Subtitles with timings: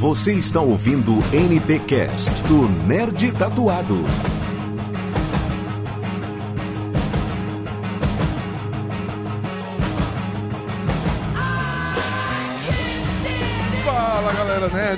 [0.00, 4.02] Você está ouvindo o NT Cast do Nerd Tatuado.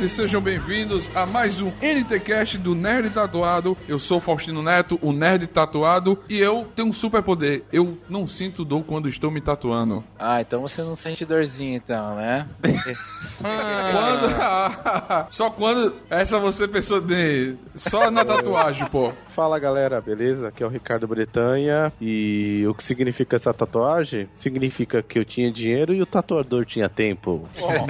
[0.00, 3.76] Sejam bem-vindos a mais um NTCast do Nerd Tatuado.
[3.86, 7.62] Eu sou Faustino Neto, o Nerd Tatuado, e eu tenho um superpoder.
[7.70, 10.02] Eu não sinto dor quando estou me tatuando.
[10.18, 12.48] Ah, então você não sente dorzinha então, né?
[13.38, 14.32] Quando...
[15.30, 17.54] Só quando essa você pensou de...
[17.74, 19.12] Só na tatuagem, pô.
[19.28, 20.48] Fala galera, beleza?
[20.48, 24.28] Aqui é o Ricardo Bretanha e o que significa essa tatuagem?
[24.36, 27.48] Significa que eu tinha dinheiro e o tatuador tinha tempo.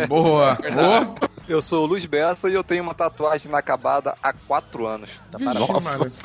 [0.09, 0.57] Boa.
[0.57, 1.15] Boa.
[1.49, 5.11] Eu sou o Luiz Bessa e eu tenho uma tatuagem inacabada há quatro anos.
[5.31, 5.67] Vixe, Maria.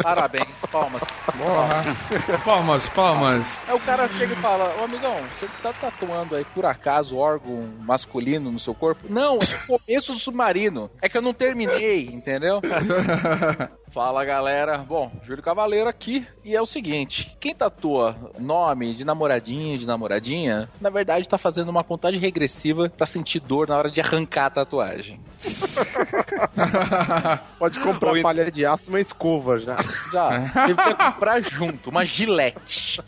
[0.01, 1.03] Parabéns, palmas.
[1.25, 1.83] Porra.
[2.45, 3.61] Palmas, palmas.
[3.67, 7.67] Aí o cara chega e fala, ô amigão, você tá tatuando aí por acaso órgão
[7.81, 9.07] masculino no seu corpo?
[9.09, 10.89] Não, é o começo do submarino.
[11.01, 12.61] É que eu não terminei, entendeu?
[13.89, 19.77] Fala galera, bom, Júlio Cavaleiro aqui e é o seguinte: quem tatua nome de namoradinho,
[19.77, 24.01] de namoradinha, na verdade tá fazendo uma contagem regressiva pra sentir dor na hora de
[24.01, 25.19] arrancar a tatuagem.
[27.57, 29.77] Pode comprar Ou- palha de aço e uma escova já.
[30.11, 33.01] Já, teve que comprar junto, uma gilete.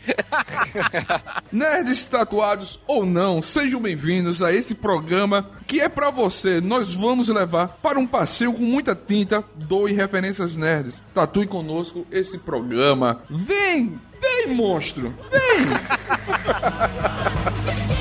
[1.52, 6.60] Nerds tatuados ou não, sejam bem-vindos a esse programa que é pra você.
[6.60, 11.00] Nós vamos levar para um passeio com muita tinta, dor e referências nerds.
[11.14, 13.22] Tatue conosco esse programa.
[13.30, 15.40] Vem, vem, monstro, vem!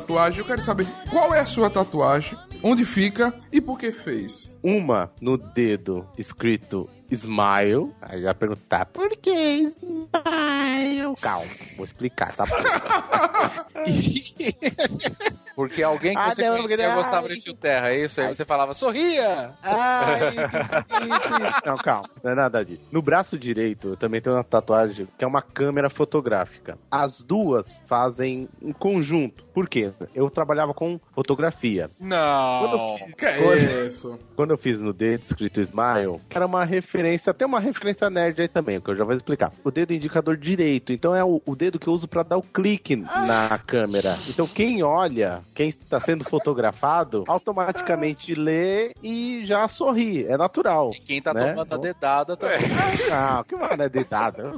[0.00, 0.40] tatuagem.
[0.40, 4.54] Eu quero saber qual é a sua tatuagem, onde fica e por que fez.
[4.62, 7.92] Uma no dedo escrito Smile.
[8.00, 11.14] Aí já perguntar, por que Smile?
[11.20, 12.52] Calma, vou explicar, sabe?
[15.56, 16.94] Porque alguém que Ah, você não, conhecia ai.
[16.94, 18.20] gostava de fio terra, é isso?
[18.20, 19.52] Aí você falava, sorria!
[19.62, 20.36] Ai.
[21.64, 22.82] Não, calma, não é nada disso.
[22.92, 26.78] No braço direito, eu também tenho uma tatuagem que é uma câmera fotográfica.
[26.90, 29.44] As duas fazem em conjunto.
[29.54, 29.90] Por quê?
[30.14, 31.90] Eu trabalhava com fotografia.
[31.98, 32.60] Não!
[32.60, 34.18] Quando eu fiz, Que é isso?
[34.36, 38.48] quando eu fiz no dedo escrito Smile, era uma referência, até uma referência nerd aí
[38.48, 39.52] também, que eu já vou explicar.
[39.64, 42.42] O dedo indicador direito, então é o, o dedo que eu uso pra dar o
[42.42, 44.16] clique na câmera.
[44.28, 50.24] Então quem olha, quem está sendo fotografado, automaticamente lê e já sorri.
[50.26, 50.90] É natural.
[50.94, 51.50] E quem tá né?
[51.50, 52.58] tomando a dedada também.
[53.08, 54.52] Não, que mano é dedada.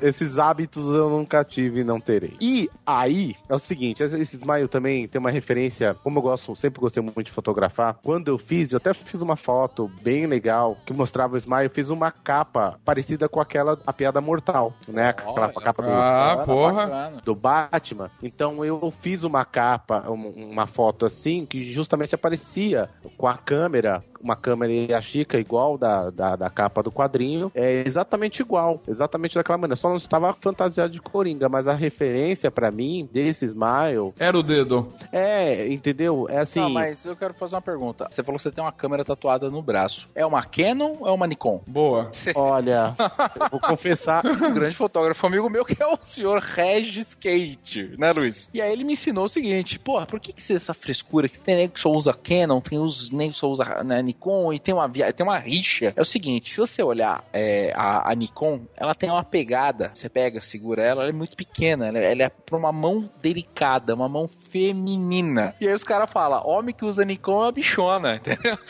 [0.00, 2.36] Esses hábitos eu nunca tive e não terei.
[2.40, 6.80] E aí, é o seguinte, esse Smile também tem uma referência, como eu gosto, sempre
[6.80, 7.94] gostei muito de fotografar.
[8.02, 11.70] Quando eu fiz, eu até fiz uma foto bem legal que mostrava o Smile, eu
[11.70, 15.08] fiz uma capa parecida com aquela a piada mortal, né?
[15.10, 17.12] Aquela Olha, capa do, Ah, porra.
[17.24, 18.10] do Batman.
[18.22, 19.67] Então eu fiz uma capa,
[20.10, 25.38] um- uma foto assim, que justamente aparecia com a câmera, uma câmera e a Chica
[25.38, 27.50] igual da, da, da capa do quadrinho.
[27.54, 29.76] É exatamente igual, exatamente daquela maneira.
[29.76, 34.42] Só não estava fantasiado de Coringa, mas a referência pra mim desse Smile Era o
[34.42, 34.92] dedo.
[35.12, 36.26] é, entendeu?
[36.28, 36.60] É assim.
[36.60, 38.06] Não, mas eu quero fazer uma pergunta.
[38.10, 40.08] Você falou que você tem uma câmera tatuada no braço.
[40.14, 41.60] É uma Canon ou é uma Nikon?
[41.66, 42.10] Boa.
[42.34, 42.94] Olha,
[43.40, 44.24] eu vou confessar.
[44.26, 48.48] Um grande fotógrafo amigo meu que é o senhor Regis Kate, né, Luiz?
[48.52, 51.38] E aí ele me ensinou o seguinte: porra, por que, que você essa frescura que
[51.38, 54.58] tem nego que só usa Canon, tem os nego que só usa né, Nikon e
[54.58, 55.92] tem uma, via- tem uma rixa?
[55.96, 59.90] É o seguinte: se você olhar é, a, a Nikon, ela tem uma pegada.
[59.94, 61.86] Você pega, segura ela, ela é muito pequena.
[61.88, 65.54] Ela, ela é pra uma mão delicada, uma mão feminina.
[65.60, 68.58] E aí os caras falam: homem que usa Nikon é uma bichona, entendeu?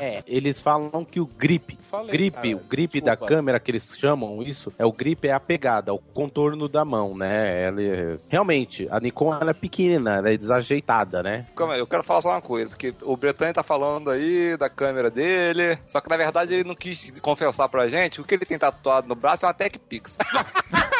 [0.00, 3.34] É, eles falam que o grip, Falei, grip, cara, o grip da desculpa.
[3.34, 7.16] câmera que eles chamam isso, é o grip é a pegada, o contorno da mão,
[7.16, 7.62] né?
[7.64, 11.46] Ela é- realmente, a Nikon ela é pequena, ela é desajeitada, né?
[11.56, 14.68] Calma aí, eu quero falar só uma coisa, que o Bretanha tá falando aí da
[14.68, 18.44] câmera dele, só que na verdade ele não quis confessar pra gente, o que ele
[18.46, 20.16] tem tatuado no braço é uma Tech Pix.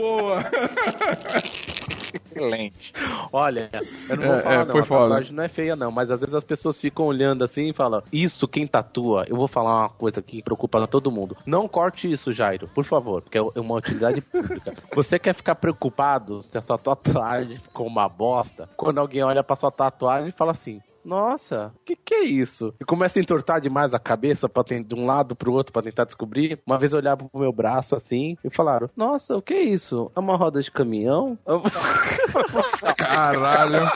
[0.00, 0.44] Boa.
[2.32, 2.92] Excelente.
[3.32, 3.68] Olha,
[4.08, 5.02] eu não vou É, falar é, não, foi a foda.
[5.02, 8.02] tatuagem não é feia não, mas às vezes as pessoas ficam olhando assim e falam,
[8.12, 11.36] isso quem tatua, eu vou falar uma coisa que preocupa todo mundo.
[11.44, 14.74] Não corte isso, Jairo, por favor, porque é uma utilidade pública.
[14.94, 19.56] Você quer ficar preocupado se a sua tatuagem ficou uma bosta, quando alguém olha pra
[19.56, 22.74] sua tatuagem e fala assim, nossa, o que, que é isso?
[22.80, 25.82] E começa a entortar demais a cabeça pra ter, de um lado pro outro pra
[25.82, 26.58] tentar descobrir.
[26.66, 30.10] Uma vez olharam pro meu braço assim e falaram: Nossa, o que é isso?
[30.14, 31.38] É uma roda de caminhão?
[31.46, 31.62] Eu-
[32.96, 33.90] Caralho.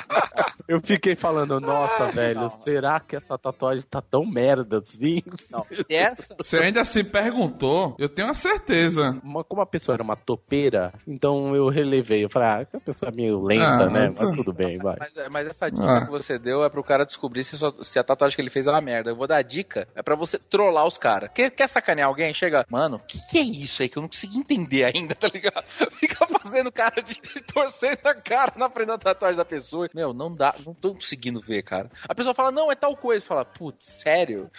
[0.67, 5.23] Eu fiquei falando, nossa, velho, será que essa tatuagem tá tão merda assim?
[5.51, 6.35] Não, essa.
[6.43, 9.21] Você ainda se perguntou, eu tenho a certeza.
[9.23, 12.25] Uma- como a pessoa era uma topeira, então eu relevei.
[12.25, 14.15] Eu falei, ah, a pessoa é meio lenta, Ah, né?
[14.19, 14.97] Mas tudo bem, vai.
[14.99, 16.05] Mas, mas essa dica Ah.
[16.07, 18.71] que você deu é pro cara descobrir se, se a tatuagem que ele fez é
[18.71, 19.11] uma merda.
[19.11, 21.31] Eu vou dar a dica, é pra você trollar os caras.
[21.35, 22.33] Quer, quer sacanear alguém?
[22.33, 25.27] Chega, mano, o que, que é isso aí que eu não consegui entender ainda, tá
[25.27, 25.65] ligado?
[25.93, 27.21] Fica fazendo cara de
[27.53, 29.89] torcendo a cara na frente da tatuagem da pessoa.
[29.93, 31.91] Meu, não dá, não tô conseguindo ver, cara.
[32.09, 33.25] A pessoa fala, não, é tal coisa.
[33.25, 34.51] Fala, putz, sério?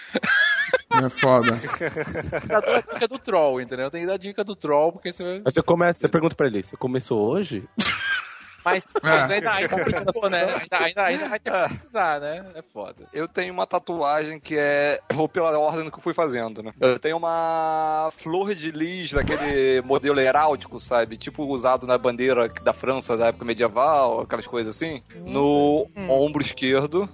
[0.91, 1.53] É foda.
[2.49, 3.91] A dica do troll, entendeu?
[3.91, 5.35] Tem que dar a dica do troll, porque você vai.
[5.37, 7.67] Aí você começa, você pergunta pra ele, você começou hoje?
[8.65, 10.59] Mas, mas ainda, ainda, ainda, né?
[10.59, 12.45] ainda, ainda, ainda vai ter que precisar, né?
[12.55, 13.07] É foda.
[13.13, 14.99] Eu tenho uma tatuagem que é.
[15.13, 16.73] Vou pela ordem que eu fui fazendo, né?
[16.81, 21.15] Eu tenho uma flor de lis daquele modelo heráldico, sabe?
[21.15, 25.03] Tipo usado na bandeira da França da época medieval, aquelas coisas assim.
[25.15, 27.07] No ombro esquerdo.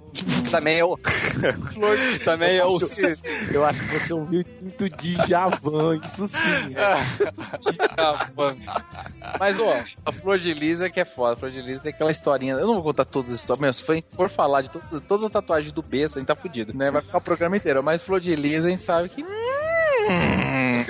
[0.52, 0.96] Também é o.
[2.24, 2.78] também é o.
[3.52, 6.74] Eu acho que você ouviu muito Djavan, isso sim.
[9.38, 11.32] Mas, ó, a Flor de Lisa que é foda.
[11.34, 12.54] A Flor de Lisa tem aquela historinha.
[12.54, 13.60] Eu não vou contar todas as histórias.
[13.60, 16.36] Meu, se for- for falar de to- todas as tatuagens do besta, a gente tá
[16.36, 16.90] fudido, né?
[16.90, 17.82] Vai ficar o programa inteiro.
[17.82, 19.22] Mas Flor de Lisa, a gente sabe que.
[19.22, 20.84] hum,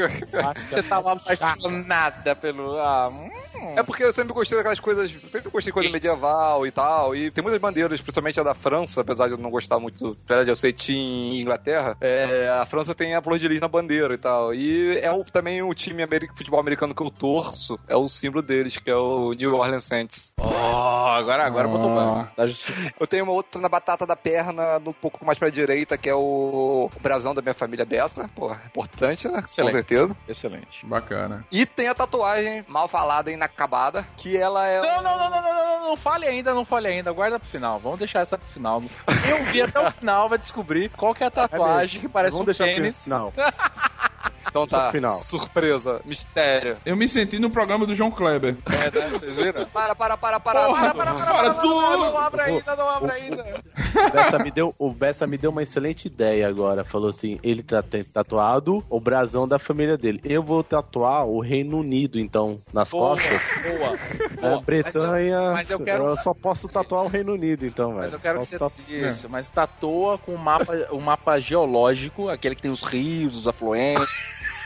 [0.71, 2.79] Você tava apaixonada pelo.
[2.79, 3.31] Ah, hum.
[3.77, 5.11] É porque eu sempre gostei daquelas coisas.
[5.31, 7.15] Sempre gostei de coisa medieval e tal.
[7.15, 10.17] E tem muitas bandeiras, principalmente a da França, apesar de eu não gostar muito.
[10.25, 13.69] Apesar de eu ser Team Inglaterra, é, a França tem a flor de lis na
[13.69, 14.55] bandeira e tal.
[14.55, 17.79] E é o- também o time americano, futebol americano que eu torço.
[17.89, 20.33] É o símbolo deles, que é o New Orleans Saints.
[20.39, 21.95] Oh, agora, agora botou Ah.
[21.95, 22.31] banho.
[22.37, 22.95] Tá justificado.
[22.99, 26.15] Eu tenho uma outra na batata da perna, um pouco mais pra direita, que é
[26.15, 28.29] o, o brasão da minha família Bessa.
[28.35, 29.43] Pô, importante, né?
[29.47, 29.73] Excelente.
[29.73, 30.17] Com certeza.
[30.29, 30.87] Excelente.
[30.87, 31.45] Bacana.
[31.51, 34.81] E tem a tatuagem mal falada e inacabada, que ela é.
[34.81, 37.13] Não, não, não, não, não, não, não, não fale ainda, não fale ainda.
[37.13, 37.79] Guarda pro final.
[37.79, 38.83] Vamos deixar essa pro final.
[39.23, 42.43] Quem ouvir até o final vai descobrir qual que é a tatuagem que parece Vamos
[42.43, 43.07] um deixar pênis.
[43.07, 43.33] Não,
[44.49, 44.91] Então tá.
[44.91, 45.15] Final.
[45.19, 46.77] Surpresa, mistério.
[46.85, 48.57] Eu me senti no programa do João Kleber.
[48.67, 49.09] É, né?
[49.11, 49.65] Vocês viram?
[49.67, 50.67] Para, para, para, para.
[50.67, 52.17] Porra, para, para, para, Não tudo!
[52.19, 53.61] abre ainda, não abre ainda.
[54.09, 56.85] o Bessa me deu, o Bessa me deu uma excelente ideia agora.
[56.85, 60.21] Falou assim: ele tá tatuado o brasão da família dele.
[60.25, 63.41] Eu vou tatuar o Reino Unido, então, nas Boa, costas.
[63.63, 63.97] boa.
[64.43, 64.61] É, Boa.
[64.63, 65.39] Bretanha.
[65.53, 68.01] Mas eu- mas eu quero- só posso tatuar o Reino Unido, então, velho.
[68.03, 68.59] Mas eu quero que Posso você.
[68.59, 73.37] tatu- Isso, mas tatua com o mapa, o mapa geológico, aquele que tem os rios,
[73.37, 74.09] os afluentes.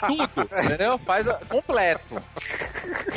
[0.07, 0.99] Tudo, entendeu?
[0.99, 2.23] Faz a- completo.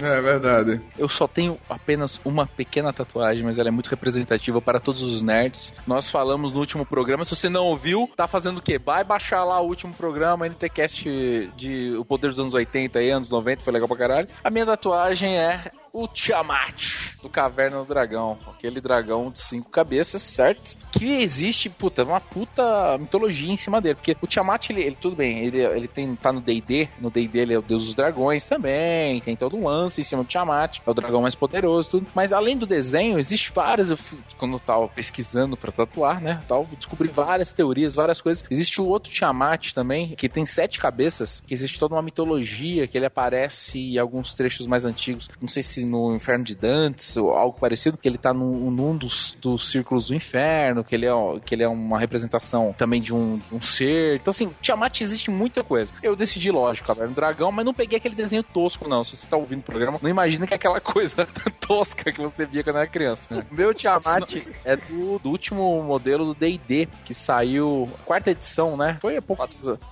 [0.02, 0.82] É verdade.
[0.98, 5.22] Eu só tenho apenas uma pequena tatuagem, mas ela é muito representativa para todos os
[5.22, 5.74] nerds.
[5.86, 7.24] Nós falamos no último programa.
[7.26, 8.78] Se você não ouviu, tá fazendo o quê?
[8.80, 13.30] Vai baixar lá o último programa, NTCast de O Poder dos Anos 80 e anos
[13.30, 14.28] 90, foi legal pra caralho.
[14.44, 16.74] A minha tatuagem é o Tiamat,
[17.22, 18.38] do Caverna do Dragão.
[18.48, 20.76] Aquele dragão de cinco cabeças, certo?
[20.92, 23.96] Que existe, puta, uma puta mitologia em cima dele.
[23.96, 27.40] Porque o Tiamat, ele, ele- tudo bem, ele, ele tem, tá no D&D, no D&D
[27.40, 30.80] ele é o deus dos dragões também, tem todo um lance em cima do Tiamat,
[30.86, 32.08] é o dragão mais poderoso, tudo.
[32.14, 33.98] Mas além do desenho, existe várias, eu
[34.38, 38.44] quando eu tava pesquisando pra tatuar, né, tal, descobri várias teorias, várias coisas.
[38.50, 42.98] Existe o outro Tiamat também, que tem sete cabeças, que existe toda uma mitologia, que
[42.98, 47.34] ele aparece em alguns trechos mais antigos, não sei se no Inferno de Dantes ou
[47.34, 51.12] algo parecido, que ele tá num, num dos, dos círculos do inferno, que ele é,
[51.46, 54.18] que ele é uma representação também de um, um ser.
[54.20, 55.92] Então, assim, Tiamat existe muita coisa.
[56.02, 59.04] Eu decidi, lógico, Caverna do Dragão, mas não peguei aquele desenho tosco, não.
[59.04, 61.28] Se você tá ouvindo o programa, não imagina que é aquela coisa
[61.60, 63.46] tosca que você via quando era criança.
[63.50, 68.98] O meu Tiamat é do, do último modelo do D&D, que saiu, quarta edição, né?
[69.02, 69.48] Foi há pouco...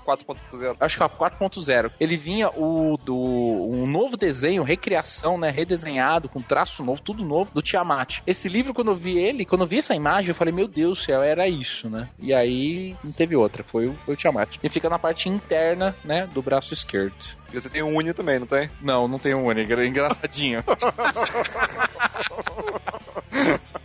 [0.05, 0.75] 4.0.
[0.79, 1.91] Acho que é a 4.0.
[1.99, 7.51] Ele vinha o do um novo desenho, recriação, né, redesenhado com traço novo, tudo novo
[7.53, 8.21] do Tiamat.
[8.25, 10.99] Esse livro quando eu vi ele, quando eu vi essa imagem, eu falei, meu Deus
[10.99, 12.09] do céu, era isso, né?
[12.19, 14.57] E aí não teve outra, foi o, foi o Tiamat.
[14.63, 17.15] E fica na parte interna, né, do braço esquerdo.
[17.51, 18.69] E você tem um Uni também, não tem?
[18.81, 20.63] Não, não tem um é engraçadinho.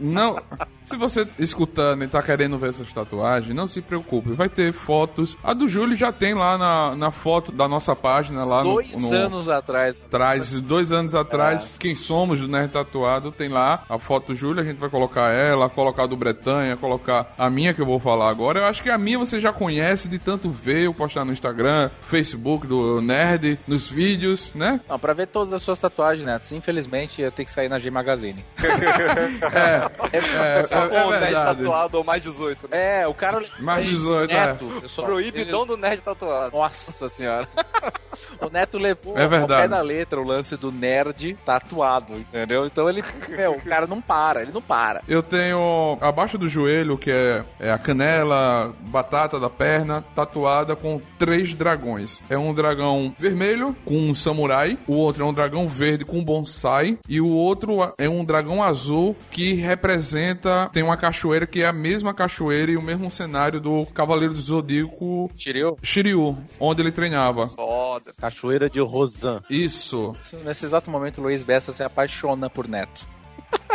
[0.02, 0.36] Não,
[0.84, 5.38] Se você escutando e tá querendo ver essas tatuagens, não se preocupe, vai ter fotos.
[5.42, 9.12] A do Júlio já tem lá na, na foto da nossa página lá Dois no,
[9.12, 9.94] anos atrás.
[10.06, 14.60] atrás, dois anos atrás, quem somos do Nerd Tatuado, tem lá a foto do Júlio,
[14.60, 18.00] a gente vai colocar ela, colocar a do Bretanha, colocar a minha que eu vou
[18.00, 18.60] falar agora.
[18.60, 21.90] Eu acho que a minha você já conhece de tanto ver, eu postar no Instagram,
[22.02, 24.80] Facebook do Nerd, nos vídeos, né?
[24.88, 27.90] Não, pra ver todas as suas tatuagens, Neto, infelizmente eu tenho que sair na G
[27.90, 28.44] Magazine.
[29.52, 33.02] É, é, Só com é o nerd tatuado ou mais 18, né?
[33.02, 33.42] É, o cara...
[33.60, 34.46] Mais 18, é.
[34.46, 36.56] Neto, só- Proibidão do nerd tatuado.
[36.56, 37.48] Nossa senhora.
[38.40, 39.62] o Neto levou É ao verdade.
[39.62, 42.66] pé da letra o lance do nerd tatuado, entendeu?
[42.66, 45.02] Então ele, meu, o cara não para, ele não para.
[45.08, 51.00] Eu tenho abaixo do joelho, que é, é a canela, batata da perna, tatuada com
[51.18, 52.22] três dragões.
[52.28, 56.24] É um dragão vermelho com um samurai, o outro é um dragão verde com um
[56.24, 60.68] bonsai, e o outro é um dragão azul que representa.
[60.72, 64.40] Tem uma cachoeira que é a mesma cachoeira e o mesmo cenário do Cavaleiro do
[64.40, 67.48] Zodíaco Shiryu, Shiryu, onde ele treinava.
[67.48, 68.12] Foda.
[68.18, 69.42] Cachoeira de Rosan.
[69.48, 70.14] Isso.
[70.44, 73.06] nesse exato momento o Luiz Bessa se apaixona por Neto.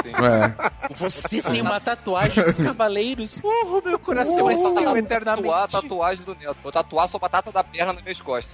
[0.07, 0.93] É.
[0.95, 3.39] Você tem uma tatuagem dos cavaleiros?
[3.43, 5.71] Uh, meu coração vai ser Tatuar eternamente.
[5.71, 6.57] tatuagem do Neto.
[6.63, 8.53] Vou tatuar sua batata da perna nas minhas costas.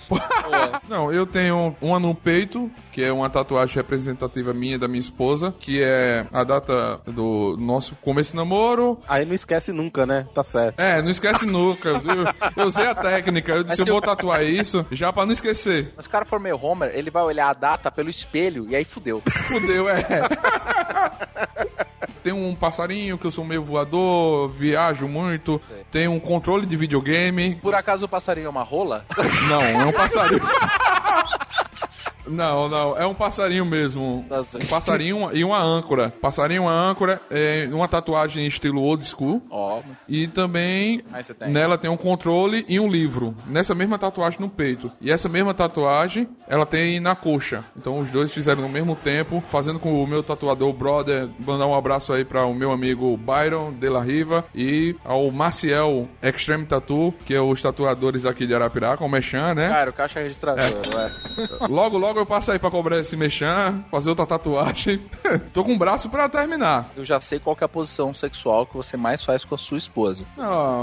[0.90, 5.00] Não, eu tenho uma no peito, que é uma tatuagem representativa minha e da minha
[5.00, 9.00] esposa, que é a data do nosso começo de namoro.
[9.08, 10.28] Aí não esquece nunca, né?
[10.34, 10.80] Tá certo.
[10.80, 11.90] É, não esquece nunca.
[11.90, 15.34] Eu, eu usei a técnica, eu disse, eu vou eu- tatuar isso já pra não
[15.34, 15.94] esquecer.
[15.96, 18.84] Mas o cara for meio Homer, ele vai olhar a data pelo espelho e aí
[18.86, 19.22] fudeu.
[19.48, 20.04] Fudeu, é.
[22.24, 25.62] Tem um passarinho que eu sou meio voador, viajo muito.
[25.92, 27.56] Tem um controle de videogame.
[27.56, 29.06] Por acaso o passarinho é uma rola?
[29.50, 30.42] Não, é um passarinho.
[32.28, 34.26] Não, não, é um passarinho mesmo.
[34.30, 34.58] Nossa.
[34.58, 36.12] Um passarinho e uma âncora.
[36.22, 39.42] Passarinho e uma âncora, é uma tatuagem estilo old school.
[39.50, 41.04] Ó, E também
[41.40, 41.50] tem.
[41.52, 43.36] nela tem um controle e um livro.
[43.48, 44.92] Nessa mesma tatuagem no peito.
[45.02, 47.64] E essa mesma tatuagem ela tem na coxa.
[47.78, 51.28] Então os dois fizeram no mesmo tempo, fazendo com o meu tatuador brother.
[51.40, 56.08] Mandar um abraço aí para o meu amigo Byron de la Riva e ao Maciel
[56.22, 59.70] Extreme Tattoo, que é os tatuadores aqui de Arapiraca, o Mechan, né?
[59.70, 60.64] cara, o caixa registrador,
[60.96, 61.12] ué.
[61.70, 65.02] Logo, logo eu passo aí pra cobrar esse Mechan, fazer outra tatuagem.
[65.54, 66.90] Tô com o braço pra terminar.
[66.96, 69.78] Eu já sei qual é a posição sexual que você mais faz com a sua
[69.78, 70.26] esposa.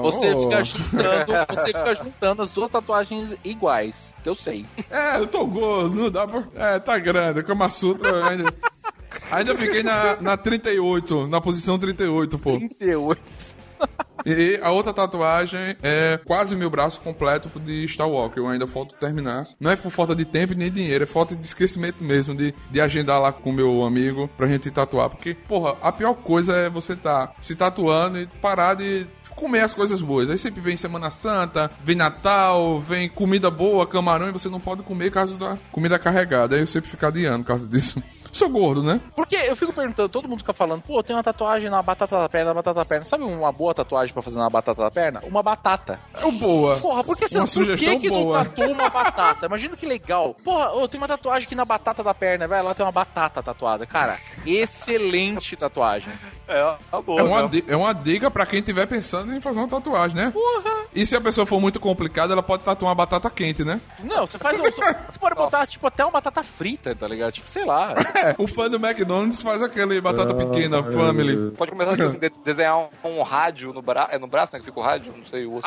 [0.02, 0.40] Você ô.
[0.40, 4.66] fica juntando, você fica juntando as duas tatuagens iguais, que eu sei.
[4.90, 6.44] É, eu tô gordo, não dá pra.
[6.54, 7.42] É, tá grande.
[7.42, 8.52] Kama Sutra ainda.
[9.30, 12.56] Ainda fiquei na, na 38, na posição 38, pô.
[12.56, 13.20] 38.
[14.24, 18.38] E a outra tatuagem é quase meu braço completo de Star Walker.
[18.38, 19.46] Eu ainda falta terminar.
[19.58, 22.80] Não é por falta de tempo nem dinheiro, é falta de esquecimento mesmo, de, de
[22.80, 25.10] agendar lá com meu amigo pra gente tatuar.
[25.10, 29.74] Porque, porra, a pior coisa é você tá se tatuando e parar de comer as
[29.74, 30.28] coisas boas.
[30.28, 34.82] Aí sempre vem Semana Santa, vem Natal, vem comida boa, camarão, e você não pode
[34.82, 36.56] comer causa da comida carregada.
[36.56, 38.02] Aí eu sempre fico adiando por causa disso.
[38.32, 39.00] Sou gordo, né?
[39.14, 42.28] Porque eu fico perguntando, todo mundo fica falando, pô, tem uma tatuagem na batata da
[42.28, 43.04] perna, na batata da perna.
[43.04, 45.20] Sabe uma boa tatuagem pra fazer na batata da perna?
[45.24, 45.98] Uma batata.
[46.14, 46.76] É boa.
[46.76, 48.38] Porra, por que você Uma por sugestão que, que boa.
[48.38, 49.46] não tatua uma batata?
[49.46, 50.34] Imagina que legal.
[50.44, 52.64] Porra, ô, tem uma tatuagem aqui na batata da perna, velho.
[52.64, 53.86] Lá tem uma batata tatuada.
[53.86, 56.12] Cara, excelente tatuagem.
[56.46, 57.20] É, tá boa.
[57.20, 57.62] É uma, né?
[57.66, 60.30] é uma dica pra quem tiver pensando em fazer uma tatuagem, né?
[60.30, 60.84] Porra!
[60.94, 63.80] E se a pessoa for muito complicada, ela pode tatuar uma batata quente, né?
[64.00, 64.62] Não, você faz um.
[64.62, 67.32] Você pode botar, tipo, até uma batata frita, tá ligado?
[67.32, 67.94] Tipo, sei lá.
[68.38, 71.50] O fã do McDonald's faz aquele batata pequena, family.
[71.52, 74.14] Pode começar tipo, assim, de- desenhar um, um rádio no braço.
[74.14, 74.60] É no braço, né?
[74.60, 75.12] Que fica o rádio?
[75.16, 75.66] Não sei, o osso.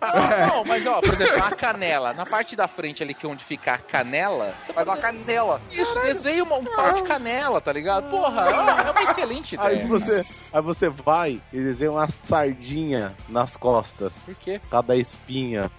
[0.00, 2.14] Não, não, mas ó, por exemplo, a canela.
[2.14, 5.60] Na parte da frente ali, que é onde fica a canela, você Faz uma canela.
[5.70, 8.08] Isso, desenha um pau de canela, tá ligado?
[8.08, 9.88] Porra, é uma, é excelente Aí ideia.
[9.88, 10.22] você,
[10.54, 14.14] aí você vai e desenha uma sardinha nas costas.
[14.24, 14.58] Por quê?
[14.70, 15.70] Cada espinha.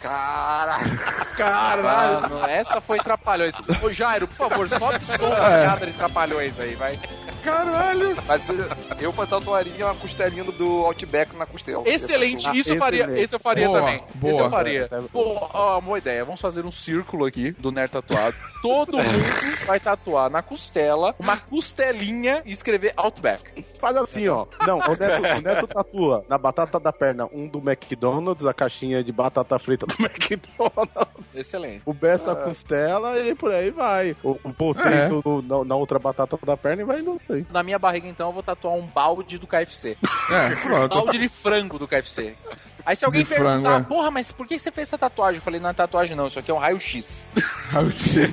[0.00, 1.82] Caralho.
[1.82, 3.54] Mano, essa foi Trapalhões.
[3.82, 6.98] Ô, Jairo, por favor, sobe o som da piada de Trapalhões aí, vai.
[7.42, 8.16] Caralho!
[8.26, 8.68] Mas eh,
[9.00, 11.82] eu tatuaria uma costelinha do Outback na costela.
[11.86, 14.02] Excelente, Ah, isso eu faria, esse eu faria Boa, também.
[14.14, 14.32] boa.
[14.32, 14.88] Esse eu faria.
[14.90, 16.24] É- Pô, ó, boa ideia.
[16.24, 18.36] Vamos fazer um círculo aqui do Nerd tatuado.
[18.62, 23.64] Todo mundo vai tatuar na costela uma costelinha e escrever Outback.
[23.78, 24.46] Faz assim, ó.
[24.66, 29.02] Não, o Neto, o Neto tatua na batata da perna um do McDonald's, a caixinha
[29.02, 31.34] de batata frita do McDonald's.
[31.34, 31.82] Excelente.
[31.86, 34.16] O Bessa a costela e por aí vai.
[34.22, 37.18] O, o potato no- na, na outra batata da perna e vai não
[37.50, 39.96] na minha barriga, então, eu vou tatuar um balde do KFC.
[40.30, 40.96] É, pronto.
[40.96, 42.36] Um balde de frango do KFC.
[42.86, 43.82] Aí se alguém de perguntar, frango, é.
[43.82, 45.38] porra, mas por que você fez essa tatuagem?
[45.38, 47.26] Eu falei, não é tatuagem não, isso aqui é um raio-x.
[47.70, 48.30] Raio-x.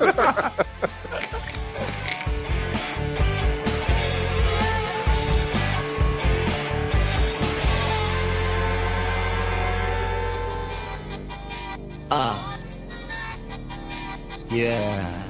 [12.12, 12.58] Ah.
[14.52, 15.27] Yeah.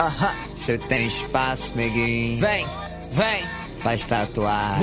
[0.00, 0.34] Aham.
[0.54, 2.40] Cê tem espaço, neguinho.
[2.40, 2.66] Vem,
[3.10, 3.44] vem.
[3.78, 4.78] Faz tatuar.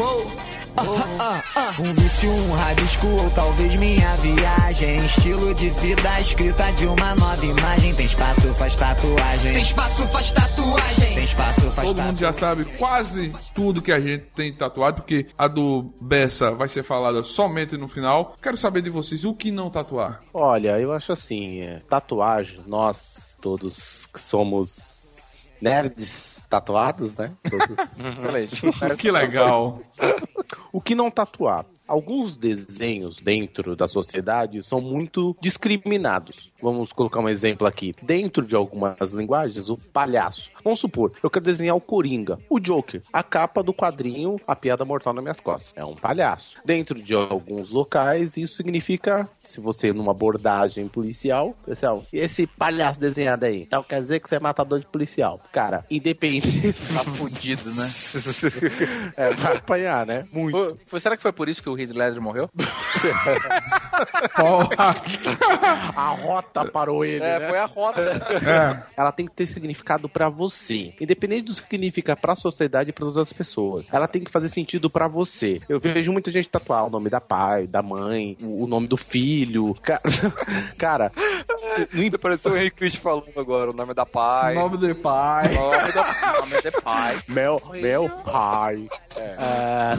[1.79, 5.05] Um vício, um rabisco ou talvez minha viagem.
[5.05, 7.95] Estilo de vida escrita de uma nova imagem.
[7.95, 9.53] Tem espaço, faz tatuagem.
[9.53, 11.15] Tem espaço, faz tatuagem.
[11.15, 15.27] Tem espaço, faz Todo mundo já sabe quase tudo que a gente tem tatuado, porque
[15.38, 18.36] a do Bessa vai ser falada somente no final.
[18.41, 20.22] Quero saber de vocês o que não tatuar.
[20.34, 22.98] Olha, eu acho assim, é, tatuagem, nós
[23.39, 24.95] todos que somos
[25.62, 27.31] nerds tatuados, né?
[27.50, 27.77] Todos.
[28.15, 28.62] Excelente.
[28.97, 29.81] Que legal.
[30.71, 31.65] o que não tatuar?
[31.88, 36.51] Alguns desenhos dentro da sociedade são muito discriminados.
[36.62, 37.94] Vamos colocar um exemplo aqui.
[38.01, 40.50] Dentro de algumas linguagens, o palhaço.
[40.63, 44.84] Vamos supor, eu quero desenhar o Coringa, o Joker, a capa do quadrinho A Piada
[44.84, 45.74] Mortal nas Minhas Costas.
[45.75, 46.56] É um palhaço.
[46.65, 53.00] Dentro de alguns locais, isso significa, se você numa abordagem policial, pessoal, e esse palhaço
[53.00, 53.62] desenhado aí?
[53.62, 55.39] Então quer dizer que você é matador de policial.
[55.51, 56.74] Cara, independente.
[56.74, 57.88] Tá fudido, né?
[59.15, 60.27] é, vai apanhar, né?
[60.32, 60.51] Muito.
[60.58, 62.50] Foi- foi- será que foi por isso que o Heath Ledger morreu?
[65.96, 67.48] A rota parou ele, É, né?
[67.50, 68.01] foi a rota.
[68.01, 68.84] É.
[68.98, 73.05] Ela tem que ter significado pra você, independente do que significa pra sociedade e para
[73.05, 73.88] outras pessoas.
[73.91, 75.62] Ela tem que fazer sentido pra você.
[75.70, 78.98] Eu vejo muita gente tatuar o nome da pai, da mãe, o o nome do
[78.98, 79.75] filho.
[79.75, 80.01] Ca-
[80.77, 81.12] Cara,
[81.48, 81.54] não
[81.93, 84.55] Você pareceu o Henrique Cristo falando agora, o nome da pai.
[84.55, 85.53] Nome de pai.
[85.53, 87.24] Nome do nome de pai.
[87.27, 88.88] Meu, meu pai.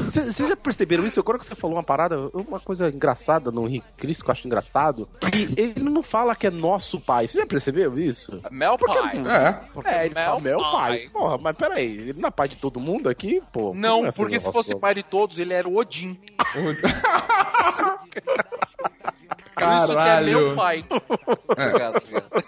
[0.05, 1.21] Vocês já perceberam isso?
[1.21, 4.47] Agora que você falou uma parada, uma coisa engraçada no Henrique Cristo, que eu acho
[4.47, 7.29] engraçado, que ele não fala que é nosso pai.
[7.29, 8.41] Você já percebeu isso?
[8.51, 9.13] Mel pai.
[9.17, 9.97] É.
[9.97, 10.99] É, ele fala Meu meu pai.
[10.99, 11.09] pai.
[11.13, 13.43] Porra, mas peraí, ele não é pai de todo mundo aqui?
[13.53, 16.19] Pô, Não, é esse porque se fosse pai de todos, ele era o Odin.
[19.57, 20.39] Por isso que é Caralho.
[20.41, 20.85] meu pai.
[21.49, 22.46] Obrigado, obrigado.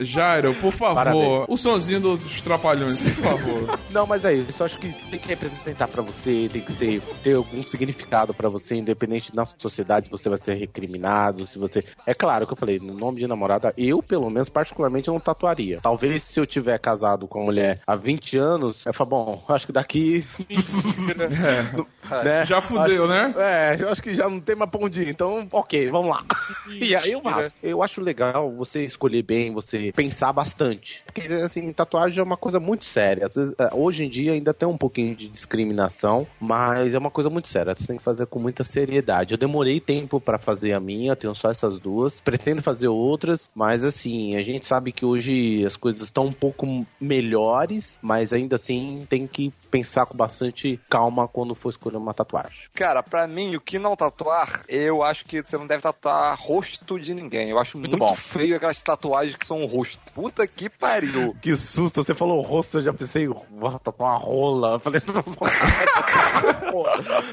[0.00, 1.44] Jairo, por favor, Parabéns.
[1.48, 3.78] o sonzinho dos trapalhões, por favor.
[3.90, 4.62] Não, mas é isso.
[4.62, 8.48] Eu acho que tem que representar pra você, tem que ser, ter algum significado pra
[8.48, 11.84] você, independente na sociedade, você vai ser recriminado, se você...
[12.06, 15.80] É claro que eu falei, no nome de namorada, eu, pelo menos, particularmente, não tatuaria.
[15.82, 19.66] Talvez se eu tiver casado com uma mulher há 20 anos, eu falo, bom, acho
[19.66, 20.24] que daqui...
[22.24, 22.44] né?
[22.44, 23.34] Já fudeu, né?
[23.36, 26.24] É, eu acho que já não tem mais pra onde ir, então, ok, vamos lá.
[26.68, 27.22] e aí eu.
[27.62, 31.02] Eu acho legal você escolher bem, você pensar bastante.
[31.04, 33.28] Porque, assim, tatuagem é uma coisa muito séria.
[33.28, 37.30] Vezes, é, hoje em dia ainda tem um pouquinho de discriminação, mas é uma coisa
[37.30, 37.74] muito séria.
[37.76, 39.34] Você tem que fazer com muita seriedade.
[39.34, 42.20] Eu demorei tempo pra fazer a minha, tenho só essas duas.
[42.26, 46.86] Pretendo fazer outras, mas assim, a gente sabe que hoje as coisas estão um pouco
[47.00, 52.68] melhores, mas ainda assim tem que pensar com bastante calma quando for escolher uma tatuagem.
[52.74, 56.98] Cara, pra mim, o que não tatuar, eu acho que você não deve tatuar rosto
[56.98, 57.50] de ninguém.
[57.50, 58.14] Eu acho muito, bom.
[58.14, 59.98] feio aquelas tatuagens que são um rosto.
[60.14, 61.34] Puta que pariu.
[61.42, 64.72] Que susto, você falou rosto, eu já pensei, vou tatuar uma rola.
[64.74, 65.22] Eu falei, não,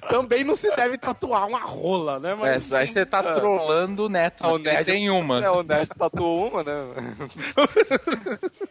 [0.09, 2.31] também não se deve tatuar uma rola, né?
[2.31, 4.43] É, Mas aí você tá trolando o Neto.
[4.43, 5.43] É, o Nerd- tem uma.
[5.43, 6.73] É, o Nerd tatuou uma, né?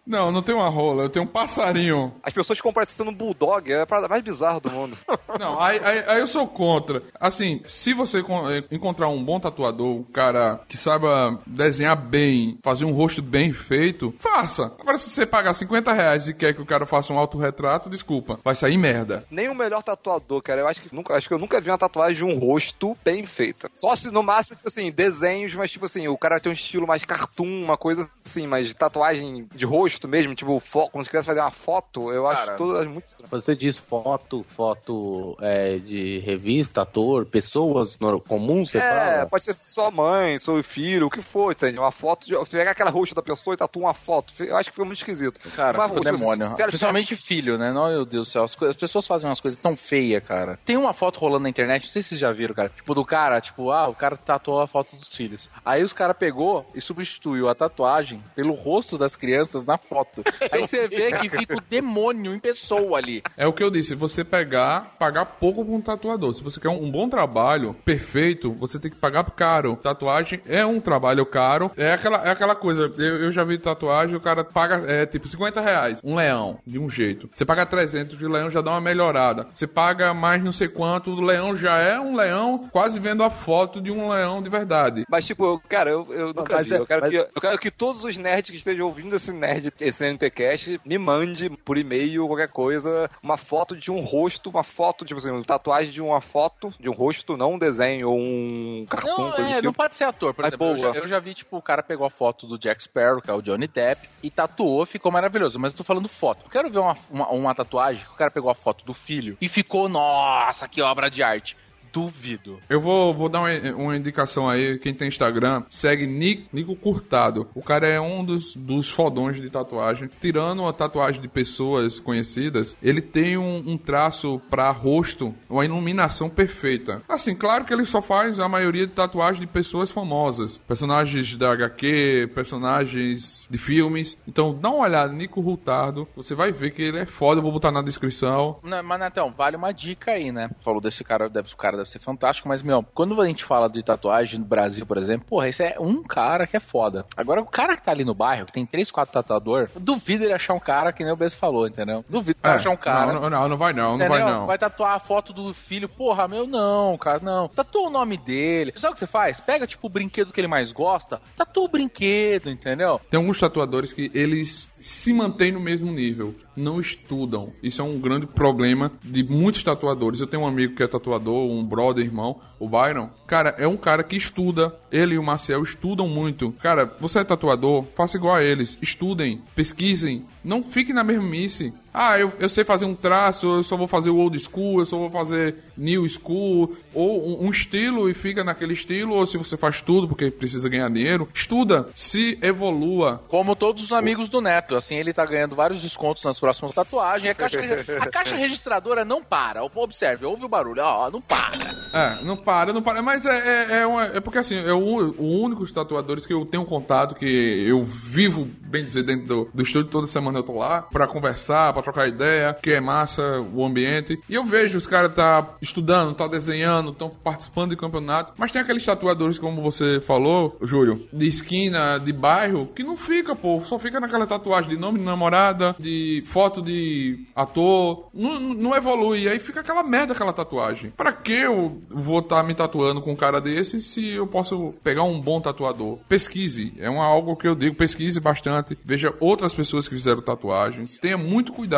[0.07, 2.15] Não, não tem uma rola, eu tenho um passarinho.
[2.23, 4.97] As pessoas ficam parecendo um bulldog, é a parada mais bizarra do mundo.
[5.39, 7.03] Não, aí, aí- aí eu sou contra.
[7.19, 12.85] Assim, se você eh, encontrar um bom tatuador, um cara que saiba desenhar bem, fazer
[12.85, 14.73] um rosto bem feito, faça.
[14.79, 18.39] Agora, se você pagar 50 reais e quer que o cara faça um autorretrato, desculpa,
[18.45, 19.25] vai sair merda.
[19.31, 20.61] Nem o melhor tatuador, cara.
[20.61, 23.25] Eu acho que nunca, acho que eu nunca vi uma tatuagem de um rosto bem
[23.25, 23.71] feita.
[23.77, 26.87] Só se no máximo, tipo assim, desenhos, mas tipo assim, o cara tem um estilo
[26.87, 31.27] mais cartoon, uma coisa assim, mas tatuagem de rosto mesmo, tipo, fo- como se quisesse
[31.27, 33.31] fazer uma foto, eu acho Cara, todas muito estranhas.
[33.31, 37.97] você diz foto, foto é, de revista, ator, pessoas
[38.27, 39.27] comuns, você É, fala?
[39.27, 41.79] pode ser sua mãe, seu filho, o que for, entende?
[41.79, 44.33] Uma foto, de, você pega aquela rosto da pessoa e tatua uma foto.
[44.41, 45.41] Eu acho que foi muito esquisito.
[45.55, 46.49] Cara, Mas, foi o tipo, demônio.
[46.49, 47.73] se Principalmente filho, né?
[47.73, 48.45] Não, meu Deus do céu.
[48.45, 50.59] As, as pessoas fazem umas coisas tão feias, cara.
[50.65, 52.69] Tem uma foto rolando na internet, não sei se vocês já viram, cara.
[52.69, 55.49] Tipo, do cara, tipo, ah, o cara tatuou a foto dos filhos.
[55.65, 60.23] Aí os cara pegou e substituiu a tatuagem pelo rosto das crianças na foto.
[60.51, 63.23] Aí você vê que fica o demônio em pessoa ali.
[63.37, 66.33] É o que eu disse, você pegar, pagar pouco pra um tatuador.
[66.35, 69.77] Se você quer um, um bom trabalho, perfeito, você tem que pagar caro.
[69.77, 71.71] Tatuagem é um trabalho caro.
[71.77, 75.27] É aquela, é aquela coisa, eu, eu já vi tatuagem, o cara paga, é tipo
[75.29, 77.29] 50 reais, um leão, de um jeito.
[77.33, 79.47] Você paga 300 de leão, já dá uma melhorada.
[79.53, 83.31] Você paga mais não sei quanto, o leão já é um leão, quase vendo a
[83.31, 85.05] foto de um leão de verdade.
[85.09, 86.75] Mas, tipo, eu- cara, eu, eu nunca Mas vi.
[86.75, 89.33] é- eu, quero mas- que, eu quero que todos os nerds que estejam ouvindo esse
[89.33, 94.65] nerd esse, NTCast, me mande por e-mail, qualquer coisa, uma foto de um rosto, uma
[94.65, 98.19] foto, tipo assim, uma tatuagem de uma foto, de um rosto, não um desenho ou
[98.19, 99.63] um cartoon, Não, é, tipo.
[99.65, 100.35] não pode ser ator.
[100.35, 100.97] Por Mas exemplo, eu já, boa.
[100.97, 103.41] eu já vi, tipo, o cara pegou a foto do Jack Sparrow, que é o
[103.41, 105.59] Johnny Depp, e tatuou, ficou maravilhoso.
[105.59, 106.43] Mas eu tô falando foto.
[106.45, 109.37] Eu quero ver uma, uma, uma tatuagem que o cara pegou a foto do filho
[109.41, 111.57] e ficou, nossa, que obra de arte.
[111.93, 112.59] Duvido.
[112.69, 114.79] Eu vou, vou dar uma, uma indicação aí.
[114.79, 117.49] Quem tem Instagram, segue Nico, Nico Curtado.
[117.55, 120.09] O cara é um dos, dos fodões de tatuagem.
[120.21, 126.31] Tirando a tatuagem de pessoas conhecidas, ele tem um, um traço pra rosto, uma iluminação
[126.31, 127.03] perfeita.
[127.09, 130.59] Assim, claro que ele só faz a maioria de tatuagem de pessoas famosas.
[130.59, 134.17] Personagens da HQ, personagens de filmes.
[134.27, 136.09] Então dá uma olhada, Nico Curtado.
[136.17, 137.39] Você vai ver que ele é foda.
[137.39, 138.59] Eu vou botar na descrição.
[138.63, 140.51] Não, mas, Netão, vale uma dica aí, né?
[140.63, 143.69] Falou desse cara, deve, o cara deve ser fantástico, mas, meu, quando a gente fala
[143.69, 147.05] de tatuagem no Brasil, por exemplo, porra, esse é um cara que é foda.
[147.17, 150.33] Agora, o cara que tá ali no bairro, que tem três, quatro tatuador, duvido ele
[150.33, 152.05] achar um cara que nem o Bess falou, entendeu?
[152.09, 153.13] Duvido ele É, achar um cara.
[153.13, 154.47] Não, não, não vai não, não vai não.
[154.47, 155.89] Vai tatuar a foto do filho.
[155.89, 157.49] Porra, meu, não, cara, não.
[157.49, 158.73] Tatua o nome dele.
[158.77, 159.41] Sabe o que você faz?
[159.41, 163.01] Pega, tipo, o brinquedo que ele mais gosta, tatua o brinquedo, entendeu?
[163.11, 167.53] Tem alguns tatuadores que eles se mantêm no mesmo nível, não estudam.
[167.63, 170.21] Isso é um grande problema de muitos tatuadores.
[170.21, 173.09] Eu tenho um amigo que é tatuador, um brother, irmão, o Byron.
[173.27, 174.75] Cara, é um cara que estuda.
[174.91, 176.53] Ele e o Marcel estudam muito.
[176.61, 178.77] Cara, você é tatuador, faça igual a eles.
[178.83, 180.25] Estudem, pesquisem.
[180.45, 181.73] Não fique na mesmice.
[181.95, 184.87] Ah, eu, eu sei fazer um traço, eu só vou fazer o old school, eu
[184.87, 189.37] só vou fazer new school, ou um, um estilo e fica naquele estilo, ou se
[189.37, 193.21] você faz tudo porque precisa ganhar dinheiro, estuda, se evolua.
[193.29, 194.75] Como todos os amigos do Neto.
[194.75, 197.31] Assim, ele tá ganhando vários descontos nas próximas tatuagens.
[197.31, 197.59] A caixa,
[198.01, 199.63] a caixa registradora não para.
[199.65, 200.83] Observe, ouve o barulho.
[200.83, 201.53] Ó, não para.
[201.93, 203.03] É, não para, não para.
[203.03, 203.37] Mas é,
[203.71, 206.65] é, é, uma- é porque assim, é o, o único dos tatuadores que eu tenho
[206.65, 207.27] contato, que
[207.67, 211.73] eu vivo, bem dizer, dentro do, do estúdio, toda semana eu tô lá, pra conversar,
[211.73, 214.19] pra trocar ideia, que é massa o ambiente.
[214.29, 218.33] E eu vejo os caras tá estudando, tá desenhando, estão participando de campeonato.
[218.37, 223.35] Mas tem aqueles tatuadores, como você falou, Júlio, de esquina, de bairro, que não fica,
[223.35, 223.61] pô.
[223.65, 228.09] Só fica naquela tatuagem de nome de namorada, de foto de ator.
[228.15, 229.29] Não, não evolui.
[229.29, 230.91] Aí fica aquela merda aquela tatuagem.
[230.91, 235.03] Pra que eu vou estar me tatuando com um cara desse se eu posso pegar
[235.03, 235.99] um bom tatuador?
[236.09, 236.73] Pesquise.
[236.79, 238.79] É uma, algo que eu digo, pesquise bastante.
[238.85, 240.99] Veja outras pessoas que fizeram tatuagens.
[240.99, 241.72] Tenha muito cuidado.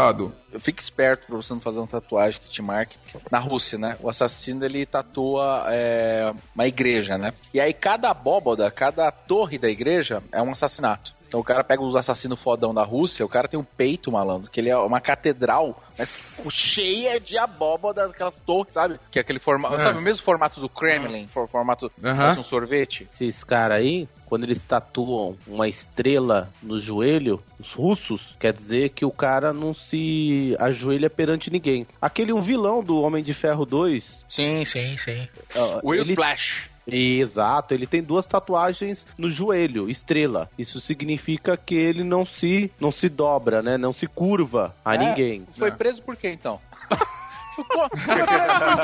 [0.61, 2.96] Fique esperto pra você não fazer uma tatuagem que te marque.
[3.30, 3.96] Na Rússia, né?
[4.00, 7.33] O assassino ele tatua é, uma igreja, né?
[7.52, 11.12] E aí cada abóboda, cada torre da igreja é um assassinato.
[11.26, 14.48] Então o cara pega os assassinos fodão da Rússia, o cara tem um peito malandro,
[14.48, 19.00] que ele é uma catedral, mas cheia de abóboda, aquelas torres, sabe?
[19.11, 19.78] Que é aquele formato, É.
[19.80, 22.16] sabe o mesmo formato do Kremlin, for- formato Aham.
[22.18, 23.09] parece um sorvete.
[23.12, 29.04] Esses caras aí, quando eles tatuam uma estrela no joelho, os russos, quer dizer que
[29.04, 31.87] o cara não se ajoelha perante ninguém.
[32.00, 34.24] Aquele um vilão do Homem de Ferro 2.
[34.28, 35.28] Sim, sim, sim.
[35.56, 36.70] ah, Will ele- Flash.
[36.87, 40.50] Exato, ele tem duas tatuagens no joelho, estrela.
[40.58, 43.78] Isso significa que ele não se não se dobra, né?
[43.78, 45.46] Não se curva a É, ninguém.
[45.56, 45.72] Foi É.
[45.72, 46.60] preso por quê, então?
[47.54, 47.88] Ficou.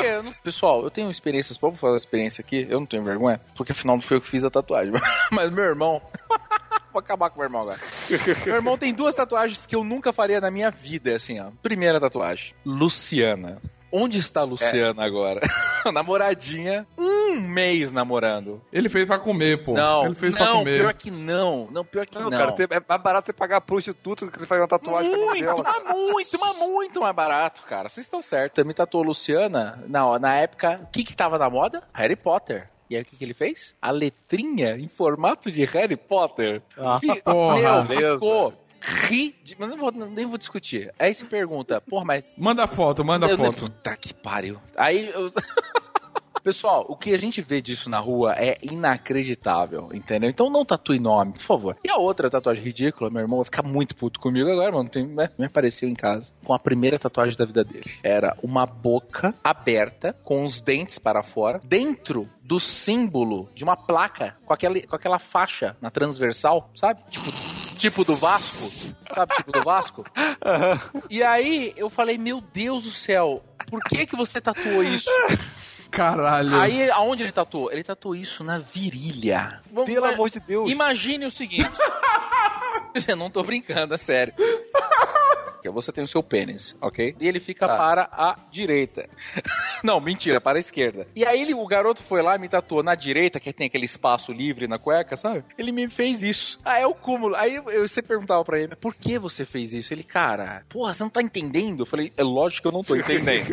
[0.05, 1.59] Eu não- Pessoal, eu tenho experiências.
[1.59, 2.67] Fazer a experiência aqui?
[2.69, 4.93] Eu não tenho vergonha, porque afinal não foi eu que fiz a tatuagem.
[5.31, 6.01] Mas meu irmão.
[6.93, 7.79] Vou acabar com o meu irmão agora.
[8.45, 11.51] meu irmão tem duas tatuagens que eu nunca faria na minha vida, assim, ó.
[11.63, 12.53] Primeira tatuagem.
[12.67, 13.59] Luciana.
[13.93, 15.41] Onde está a Luciana agora?
[15.93, 16.87] Namoradinha.
[17.31, 18.61] Um mês namorando.
[18.73, 19.75] Ele fez pra comer, pô.
[19.75, 20.81] não, Ele fez pra não, comer.
[20.81, 21.69] pior que não.
[21.71, 22.31] Não, pior que não.
[22.31, 25.21] Não, cara, é mais barato você pagar prostituta do que você fazer uma tatuagem pra
[25.21, 25.63] Muito, dela.
[25.63, 27.89] mas muito, mas muito mais barato, cara.
[27.89, 28.65] Vocês estão certos.
[28.65, 29.83] Me tatuou Luciana.
[29.87, 31.83] Na, na época, o que que tava na moda?
[31.93, 32.69] Harry Potter.
[32.89, 33.77] E aí o que, que ele fez?
[33.81, 36.61] A letrinha em formato de Harry Potter.
[36.77, 37.85] Ah, Fi- porra.
[37.85, 39.57] Meu, ficou ridículo.
[39.59, 40.93] Mas não vou, nem vou discutir.
[40.99, 43.61] Aí se pergunta, porra, mas Manda foto, manda eu- foto.
[43.61, 44.59] Puta que pariu.
[44.77, 45.29] Aí eu...
[46.43, 50.31] Pessoal, o que a gente vê disso na rua é inacreditável, entendeu?
[50.31, 51.77] Então não tatue nome, por favor.
[51.85, 54.89] E a outra tatuagem ridícula, meu irmão vai ficar muito puto comigo agora, mano.
[54.89, 55.29] Tem, né?
[55.39, 57.91] Me apareceu em casa com a primeira tatuagem da vida dele.
[58.03, 64.37] Era uma boca aberta, com os dentes para fora, dentro do símbolo de uma placa
[64.45, 67.01] com aquela, com aquela faixa na transversal, sabe?
[67.09, 67.31] Tipo,
[67.79, 68.69] tipo do Vasco,
[69.15, 69.35] sabe?
[69.37, 70.05] Tipo do Vasco.
[71.09, 75.11] E aí eu falei, meu Deus do céu, por que que você tatuou isso?
[75.91, 76.59] Caralho.
[76.61, 77.71] Aí, aonde ele tatuou?
[77.73, 79.61] Ele tatuou isso na virilha.
[79.73, 80.71] Vamos- Pelo amor de Deus.
[80.71, 81.71] Imagine o seguinte.
[83.07, 84.35] Eu não tô brincando, é sério.
[85.63, 87.15] que você tem o seu pênis, ok?
[87.21, 87.77] E ele fica Tá.
[87.77, 89.07] para a direita.
[89.85, 91.07] Não, mentira, para a esquerda.
[91.15, 93.85] E aí ele, o garoto foi lá e me tatuou na direita, que tem aquele
[93.85, 95.45] espaço livre na cueca, sabe?
[95.59, 96.59] Ele me fez isso.
[96.65, 97.37] Ah, é o cúmulo.
[97.37, 99.93] Aí eu, eu- você perguntava pra ele, por que você fez isso?
[99.93, 101.83] Ele, cara, porra, você não tá entendendo?
[101.83, 103.49] Eu falei, é lógico que eu não tô entendendo.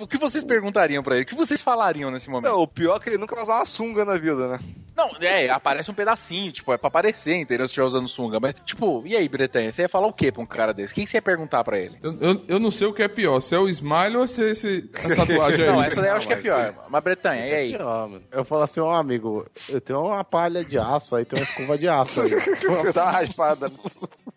[0.00, 1.24] O que vocês perguntariam pra ele?
[1.24, 2.50] O que vocês falariam nesse momento?
[2.50, 4.58] Não, o pior é que ele nunca vai usar uma sunga na vida, né?
[4.96, 7.66] Não, é, aparece um pedacinho, tipo, é pra aparecer, entendeu?
[7.66, 8.38] Se estiver usando sunga.
[8.38, 10.92] Mas, tipo, e aí, Bretanha, você ia falar o quê pra um cara desse?
[10.92, 11.98] O que você ia perguntar pra ele?
[12.00, 14.44] Eu, eu, eu não sei o que é pior, se é o smile ou se
[14.44, 15.72] é esse, a tatuagem aí.
[15.72, 16.74] Não, essa daí eu acho que é pior.
[16.88, 17.76] Mas, Bretanha, e aí?
[17.76, 18.22] Pior, mano.
[18.30, 21.76] Eu falo assim, ó, amigo, eu tenho uma palha de aço aí, tem uma escova
[21.76, 22.30] de aço aí.
[22.94, 23.72] Dá uma raspada.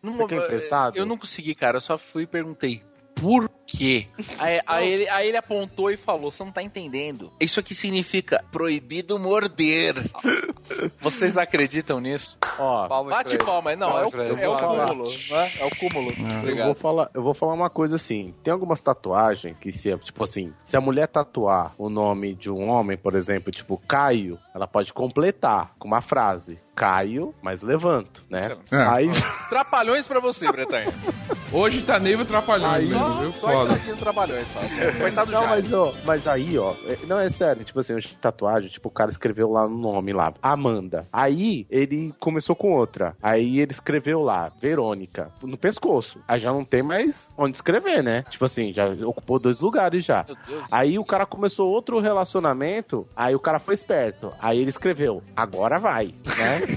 [0.03, 0.97] Não, Você quer emprestado?
[0.97, 1.77] Eu não consegui, cara.
[1.77, 2.81] Eu só fui e perguntei.
[3.19, 4.07] Por quê?
[4.39, 7.31] Aí, aí ele, aí ele apontou e falou: Você não tá entendendo.
[7.39, 10.09] Isso aqui significa proibido morder.
[11.01, 12.37] Vocês acreditam nisso?
[12.59, 13.43] Ó, Palmas Bate pra ele.
[13.45, 13.75] palma.
[13.75, 14.33] Não, é o, Palmas pra ele.
[14.33, 14.87] é o Eu vou falar.
[14.87, 15.09] cúmulo.
[15.09, 15.51] Né?
[15.59, 16.11] É o cúmulo.
[16.57, 18.33] eu vou, falar, eu vou falar uma coisa assim.
[18.43, 22.69] Tem algumas tatuagens que, se, tipo assim, se a mulher tatuar o nome de um
[22.69, 26.59] homem, por exemplo, tipo Caio, ela pode completar com uma frase.
[26.77, 28.37] Caio, mas levanto, né?
[28.39, 28.71] Excelente.
[28.75, 28.83] É.
[28.87, 29.09] Aí,
[29.49, 30.85] Trapalhões pra você, Bretanha.
[31.51, 33.31] Hoje tá nível trapalhão Aí, mesmo, Só, viu?
[33.31, 33.71] só Foda.
[33.73, 34.59] estadinho trapalhões, só.
[34.99, 38.17] Coitado do Não, mas, ó, mas aí, ó, é- não, é sério, tipo assim, hoje
[38.19, 41.07] tatuagem, tipo, o cara escreveu lá no nome lá, Amanda.
[41.11, 43.15] Aí ele começou com outra.
[43.23, 46.19] Aí ele escreveu lá, Verônica, no pescoço.
[46.27, 48.23] Aí já não tem mais onde escrever, né?
[48.29, 50.25] Tipo assim, já ocupou dois lugares já.
[50.27, 50.67] Meu Deus.
[50.73, 54.33] Aí o cara começou outro relacionamento, aí o cara foi esperto.
[54.37, 56.66] Aí ele escreveu, agora vai, né?
[56.67, 56.73] É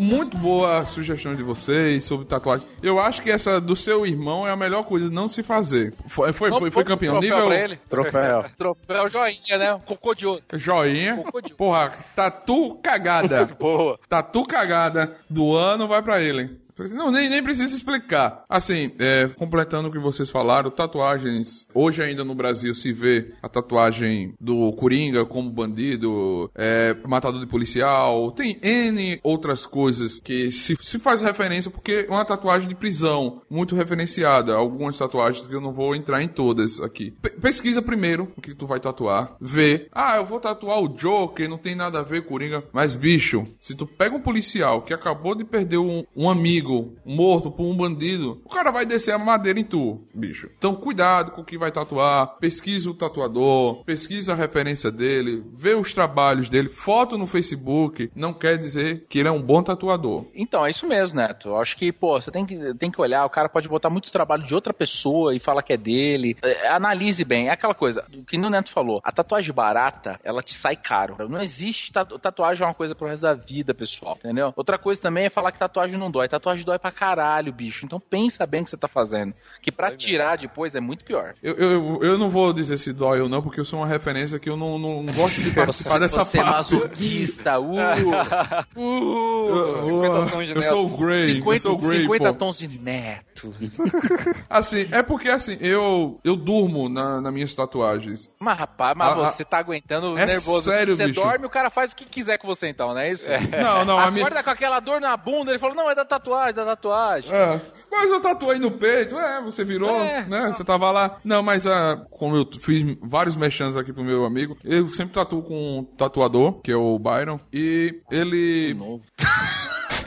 [0.00, 2.66] muito boa a sugestão de vocês sobre tatuagem.
[2.82, 5.94] Eu acho que essa do seu irmão é a melhor coisa não se fazer.
[6.08, 7.20] Foi, foi, foi, foi campeão.
[7.20, 7.78] Troféu Nível pra ele.
[7.88, 8.44] Troféu.
[8.56, 9.80] Troféu joinha, né?
[9.84, 10.42] Cocô de ouro.
[10.54, 11.16] joinha.
[11.16, 11.56] Cocô de ouro.
[11.56, 13.46] Porra, tatu cagada.
[13.58, 13.98] Boa.
[14.08, 16.65] Tatu cagada do ano vai pra ele.
[16.94, 18.44] Não, nem, nem precisa explicar.
[18.48, 21.66] Assim, é, completando o que vocês falaram, tatuagens.
[21.74, 27.46] Hoje ainda no Brasil se vê a tatuagem do Coringa como bandido, é, matador de
[27.46, 28.32] policial.
[28.32, 33.42] Tem N outras coisas que se, se faz referência porque é uma tatuagem de prisão
[33.48, 34.54] muito referenciada.
[34.54, 37.10] Algumas tatuagens que eu não vou entrar em todas aqui.
[37.22, 39.36] Pe- pesquisa primeiro o que tu vai tatuar.
[39.40, 39.88] Vê.
[39.92, 42.64] Ah, eu vou tatuar o Joker, não tem nada a ver Coringa.
[42.72, 46.65] Mas, bicho, se tu pega um policial que acabou de perder um, um amigo
[47.04, 50.48] morto por um bandido, o cara vai descer a madeira em tu, bicho.
[50.58, 52.36] Então, cuidado com o que vai tatuar.
[52.38, 56.68] Pesquisa o tatuador, pesquisa a referência dele, vê os trabalhos dele.
[56.68, 60.24] Foto no Facebook não quer dizer que ele é um bom tatuador.
[60.34, 61.48] Então, é isso mesmo, Neto.
[61.48, 64.10] Eu acho que, pô, você tem que, tem que olhar, o cara pode botar muito
[64.12, 66.36] trabalho de outra pessoa e falar que é dele.
[66.42, 67.48] É, analise bem.
[67.48, 71.16] É aquela coisa, o que o Neto falou, a tatuagem barata, ela te sai caro.
[71.28, 74.52] Não existe, tatu- tatuagem é uma coisa pro resto da vida, pessoal, entendeu?
[74.56, 76.28] Outra coisa também é falar que tatuagem não dói.
[76.28, 77.84] Tatuagem dói pra caralho, bicho.
[77.84, 79.34] Então pensa bem o que você tá fazendo.
[79.60, 81.34] Que pra tirar depois é muito pior.
[81.42, 84.38] Eu, eu, eu não vou dizer se dói ou não, porque eu sou uma referência
[84.38, 86.74] que eu não, não, não gosto de participar dessa você é parte.
[86.74, 87.74] masoquista, uh,
[88.76, 89.16] uh,
[89.46, 90.96] Uh, 50 tons de Eu sou o neto.
[90.98, 92.38] Grey, eu 50, sou o Grey, 50 pô.
[92.38, 93.54] tons de neto.
[94.48, 98.30] Assim, é porque assim, eu, eu durmo na, nas minhas tatuagens.
[98.38, 100.70] Mas, rapaz, mas Ah, você tá aguentando é nervoso.
[100.70, 101.20] sério, você bicho.
[101.20, 103.26] dorme, o cara faz o que quiser com você, então, não é isso?
[103.60, 104.24] Não, não, a minha...
[104.26, 107.32] Acorda com aquela dor na bunda, ele falou, não, é da tatuagem, da tatuagem.
[107.32, 111.18] É, mas eu tatuei no peito, é, você virou, É, né, você tava lá.
[111.24, 115.42] Não, mas ah, como eu fiz vários mexãs aqui pro meu amigo, eu sempre tatuo
[115.42, 118.68] com um tatuador, que é o Byron, e ele...
[118.68, 119.02] De novo.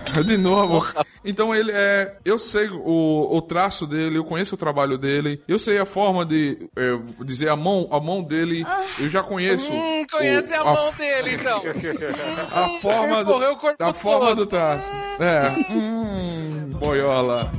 [1.24, 2.18] Então ele é.
[2.24, 6.26] Eu sei o, o traço dele, eu conheço o trabalho dele, eu sei a forma
[6.26, 8.66] de é, dizer a mão, a mão dele,
[8.98, 9.72] eu já conheço.
[9.74, 11.62] Hum, conhece o- a mão dele, então.
[12.52, 14.36] A forma do, Correu o corpo a forma todo.
[14.38, 14.90] do traço.
[15.20, 15.72] É.
[15.74, 17.52] Hum, boiola.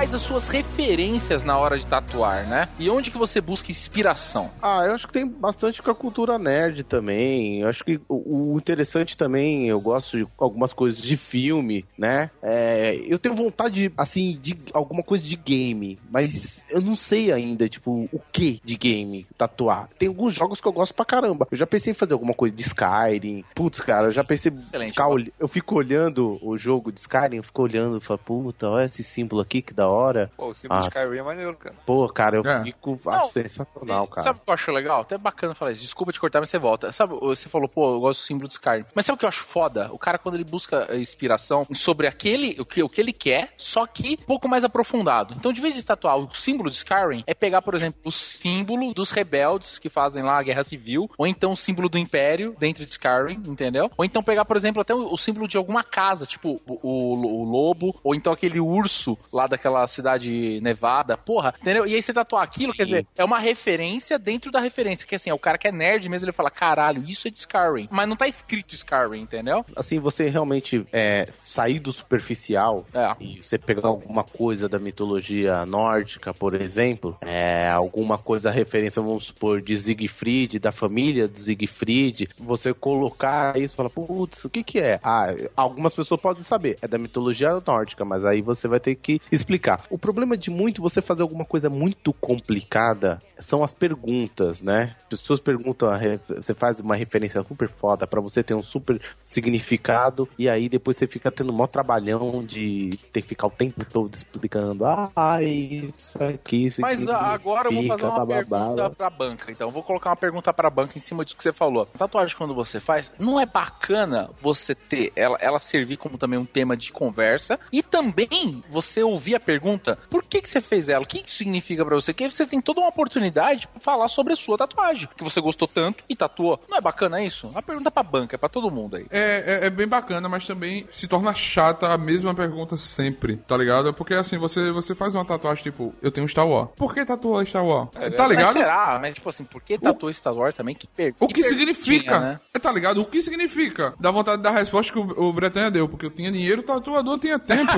[0.00, 2.70] Quais as suas referências na hora de tatuar, né?
[2.78, 4.50] E onde que você busca inspiração?
[4.62, 7.60] Ah, eu acho que tem bastante com a cultura nerd também.
[7.60, 12.30] Eu acho que o, interessante também, eu gosto de algumas coisas de filme, né?
[12.42, 17.68] É, eu tenho vontade, assim, de alguma coisa de game, mas eu não sei ainda,
[17.68, 19.90] tipo, o que de game tatuar.
[19.98, 21.46] Tem alguns jogos que eu gosto pra caramba.
[21.50, 23.44] Eu já pensei em fazer alguma coisa de Skyrim.
[23.54, 24.50] Putz, cara, eu já pensei.
[24.50, 24.92] Excelente.
[24.92, 28.66] Ficar olh- Eu fico olhando o jogo de Skyrim, eu fico olhando e falo, puta,
[28.66, 30.30] olha esse símbolo aqui, que da hora.
[30.36, 30.82] Pô, o símbolo Ah.
[30.82, 31.74] de Skyrim é maneiro, cara.
[31.84, 32.62] Pô, cara, eu É.
[32.62, 32.98] fico.
[33.04, 34.22] Não, Acho sensacional, cara.
[34.22, 35.00] Sabe o que eu acho legal?
[35.02, 35.82] Até bacana falar isso.
[35.82, 36.92] Desculpa te cortar, mas você volta.
[36.92, 38.84] Sabe, você falou, pô, eu gosto do símbolo do Skyrim.
[38.94, 39.90] Mas sabe o que eu acho foda?
[39.92, 43.86] O cara, quando ele busca inspiração sobre aquele, o que, o que ele quer, só
[43.86, 45.34] que um pouco mais aprofundado.
[45.36, 48.92] Então, de vez de tatuar o símbolo de Skyrim, é pegar, por exemplo, o símbolo
[48.94, 52.84] dos rebeldes que fazem lá a guerra civil, ou então o símbolo do Império dentro
[52.84, 53.90] de Skyrim, entendeu?
[53.96, 57.40] Ou então pegar, por exemplo, até o, o símbolo de alguma casa, tipo o, o-
[57.40, 61.86] o lobo, ou então aquele urso lá daquela cidade nevada, porra, entendeu?
[61.86, 62.90] E aí você tatuar aquilo, quer Sim.
[62.90, 66.08] dizer, é uma referência dentro da referência, que assim, é o cara que é nerd
[66.08, 67.88] mesmo, ele fala, caralho, isso é de Skyrim.
[67.90, 69.64] Mas não tá escrito Skyrim, entendeu?
[69.76, 73.14] assim, você realmente é, sair do superficial É.
[73.20, 79.26] e você pegar alguma coisa da mitologia nórdica, por exemplo, é, alguma coisa referência, vamos
[79.26, 84.62] supor, de Siegfried, da família do Siegfried, você colocar isso e falar, putz, o que
[84.62, 85.00] que é?
[85.02, 89.20] Ah, algumas pessoas podem saber, é da mitologia nórdica, mas aí você vai ter que
[89.30, 89.69] explicar.
[89.90, 94.94] O problema de muito você fazer alguma coisa muito complicada são as perguntas, né?
[95.08, 95.90] Pessoas perguntam,
[96.28, 100.96] você faz uma referência super foda pra você ter um super significado e aí depois
[100.96, 106.22] você fica tendo mó trabalhão de ter que ficar o tempo todo explicando, ah, isso
[106.22, 108.36] aqui, isso Mas aqui ah, agora eu vou fazer uma blá.
[108.36, 109.52] pergunta pra banca.
[109.52, 111.86] Então, eu vou colocar uma pergunta pra banca em cima disso que você falou.
[111.86, 116.44] Tatuagem, quando você faz, não é bacana você ter ela, ela servir como também um
[116.44, 119.59] tema de conversa e também você ouvir a pergunta:
[120.08, 121.04] por que, que você fez ela?
[121.04, 122.12] O que, que isso significa pra você?
[122.14, 125.40] Que aí você tem toda uma oportunidade pra falar sobre a sua tatuagem, que você
[125.40, 126.60] gostou tanto e tatuou.
[126.68, 127.48] Não é bacana isso?
[127.48, 129.06] Uma pergunta pra banca, é pra todo mundo aí.
[129.10, 133.56] É, é, é bem bacana, mas também se torna chata a mesma pergunta sempre, tá
[133.56, 133.92] ligado?
[133.94, 136.70] Porque assim, você, você faz uma tatuagem tipo, eu tenho Star Wars.
[136.76, 137.90] Por que tatuou Star Wars?
[137.90, 138.52] tá É, Mas ligado?
[138.52, 138.98] será?
[139.00, 140.74] Mas, tipo assim, por que tatuou Star Wars também?
[140.74, 141.14] Que per...
[141.20, 142.20] O que perguntinha, significa?
[142.20, 142.40] né?
[142.54, 143.00] É, Tá ligado?
[143.00, 143.94] O que significa?
[143.98, 146.60] Dá vontade de dar a resposta que o, o Bretanha deu, porque eu tinha dinheiro,
[146.60, 147.72] o tatuador tinha tempo.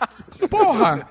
[0.48, 1.08] Porra!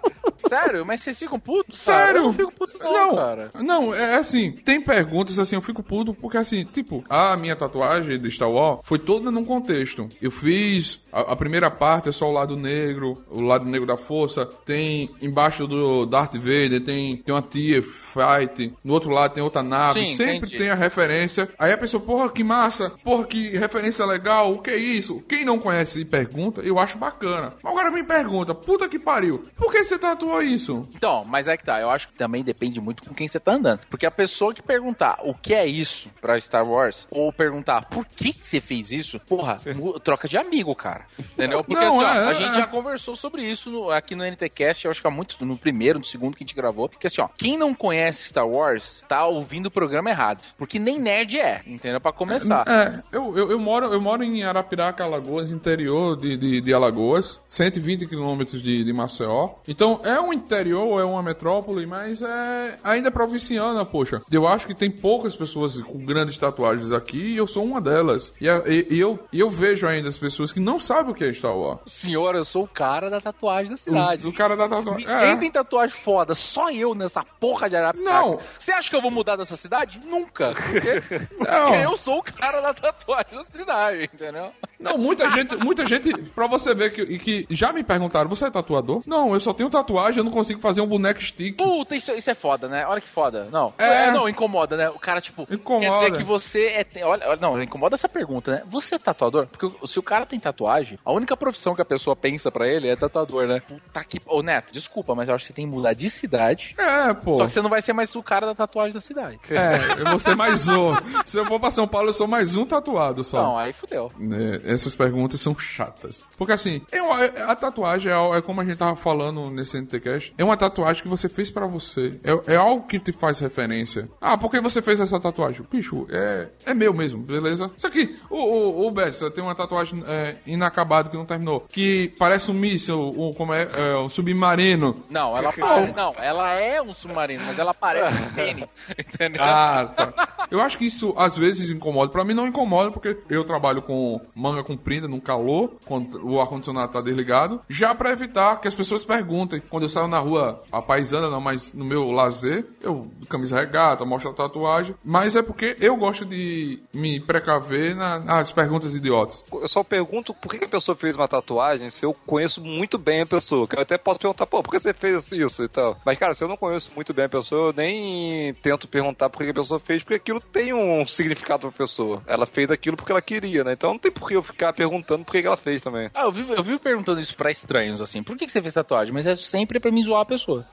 [0.47, 0.85] Sério?
[0.85, 1.77] Mas vocês ficam putos?
[1.79, 2.17] Sério?
[2.17, 3.51] Eu não fico puto não, não, cara.
[3.55, 8.19] não, é assim, tem perguntas assim, eu fico puto, porque assim, tipo, a minha tatuagem
[8.19, 10.09] de Star Wars foi toda num contexto.
[10.21, 13.95] Eu fiz a, a primeira parte é só o lado negro, o lado negro da
[13.95, 19.41] força, tem embaixo do Darth Vader, tem, tem uma tia fight, no outro lado tem
[19.41, 20.57] outra nave, Sim, sempre entendi.
[20.57, 21.47] tem a referência.
[21.57, 25.23] Aí a pessoa, porra, que massa, porra, que referência legal, o que é isso?
[25.27, 27.53] Quem não conhece e pergunta, eu acho bacana.
[27.63, 30.87] Mas agora me pergunta, puta que pariu, por que você tatuou isso?
[30.95, 31.79] Então, mas é que tá.
[31.79, 33.79] Eu acho que também depende muito com quem você tá andando.
[33.89, 38.05] Porque a pessoa que perguntar o que é isso pra Star Wars, ou perguntar por
[38.05, 39.57] que, que você fez isso, porra,
[40.03, 41.05] troca de amigo, cara.
[41.19, 41.63] Entendeu?
[41.63, 42.61] Porque Não, assim, ó, é, a é, gente é.
[42.61, 45.99] já conversou sobre isso no- aqui no NTCast, eu acho que há muito, no primeiro,
[45.99, 46.87] no segundo que a gente gravou.
[46.89, 50.41] Porque assim, ó, quem não conhece Star Wars tá ouvindo o programa errado.
[50.57, 51.99] Porque nem nerd é, entendeu?
[51.99, 52.63] Pra começar.
[52.67, 57.41] É, eu, eu, eu moro, eu moro em Arapiraca, Alagoas, interior de, de, de Alagoas,
[57.47, 59.49] 120 quilômetros de, de Maceió.
[59.67, 64.21] Então é um interior, é uma metrópole, mas é ainda é provinciana, poxa.
[64.31, 68.33] Eu acho que tem poucas pessoas com grandes tatuagens aqui e eu sou uma delas.
[68.39, 71.23] E, e- e eu, e eu vejo ainda as pessoas que não sabem o que
[71.23, 71.79] é Star Wars.
[71.85, 74.25] Senhor, eu sou o cara da tatuagem da cidade.
[74.25, 75.07] O, o cara da tatuagem.
[75.07, 75.37] Ninguém É.
[75.37, 78.09] tem tatuagem foda, só eu nessa porra de Arapiraca.
[78.11, 78.39] Não.
[78.57, 79.99] Você acha que eu vou mudar dessa cidade?
[80.05, 80.53] Nunca.
[80.53, 84.51] Porque, porque eu sou o cara da tatuagem da cidade, entendeu?
[84.79, 88.51] Não, muita gente, muita gente, pra você ver que, que já me perguntaram, você é
[88.51, 89.01] tatuador?
[89.05, 89.84] Não, eu só tenho tatuagem,
[90.17, 91.57] eu não consigo fazer um boneco stick.
[91.57, 92.85] Puta, isso, isso é foda, né?
[92.87, 93.47] Olha que foda.
[93.51, 94.07] Não, É.
[94.07, 94.89] é, não, incomoda, né?
[94.89, 95.85] O cara, tipo, Incomoda.
[95.85, 97.05] quer dizer que você é.
[97.05, 98.63] Olha, olha, não, incomoda essa pergunta, né?
[98.67, 99.47] Você é tatuador?
[99.47, 102.87] Porque se o cara tem tatuagem, a única profissão que a pessoa pensa pra ele
[102.87, 103.61] é tatuador, né?
[103.61, 104.19] Puta que.
[104.25, 106.75] Ô, Neto, desculpa, mas eu acho que você tem que mudar de cidade.
[106.77, 107.35] É, pô.
[107.35, 109.39] Só que você não vai ser mais o cara da tatuagem da cidade.
[109.49, 110.93] É, eu vou ser mais um.
[111.25, 113.41] Se eu for pra São Paulo, eu sou mais um tatuado só.
[113.41, 114.11] Não, aí fudeu.
[114.17, 116.27] né, essas perguntas são chatas.
[116.37, 120.33] Porque assim, é uma- a tatuagem é, é como a gente tava falando nesse NTCast,
[120.37, 122.19] é uma tatuagem que você fez pra você.
[122.23, 124.09] É, é algo que te faz referência.
[124.21, 125.65] Ah, por que você fez essa tatuagem?
[125.71, 127.71] Bicho, é, é meu mesmo, beleza?
[127.77, 132.13] Isso aqui, o, o, o Bessa tem uma tatuagem é, inacabada que não terminou, que
[132.19, 135.03] parece um míssil, um, como é, é, um submarino.
[135.09, 135.93] Não, ela parece.
[135.95, 138.69] Não, ela é um submarino, mas ela parece um tênis.
[138.97, 139.43] Entendeu?
[139.43, 140.47] Ah, tá.
[140.49, 142.11] Eu acho que isso às vezes incomoda.
[142.11, 146.91] Pra mim não incomoda, porque eu trabalho com manga comprida, no calor, quando o ar-condicionado
[146.91, 150.81] tá desligado, já pra evitar que as pessoas perguntem quando eu saio na rua, a
[150.81, 154.95] paisana não, mas no meu lazer, eu camisa regata, mostro a tatuagem.
[155.03, 159.45] Mas é porque eu gosto de me precaver na- nas perguntas idiotas.
[159.51, 163.21] Eu só pergunto por que a pessoa fez uma tatuagem se eu conheço muito bem
[163.21, 163.67] a pessoa.
[163.67, 165.97] Que eu até posso perguntar, pô, por que você fez isso e tal?
[166.05, 169.43] Mas, cara, se eu não conheço muito bem a pessoa, eu nem tento perguntar por
[169.43, 172.21] que a pessoa fez, porque aquilo tem um significado pra pessoa.
[172.27, 173.73] Ela fez aquilo porque ela queria, né?
[173.73, 176.09] Então não tem por que eu ficar perguntando por que que ela fez também.
[176.13, 178.23] Ah, eu vivo, eu vivo perguntando isso pra estranhos, assim.
[178.23, 179.13] Por que, que você fez tatuagem?
[179.13, 180.65] Mas é sempre pra me zoar a pessoa.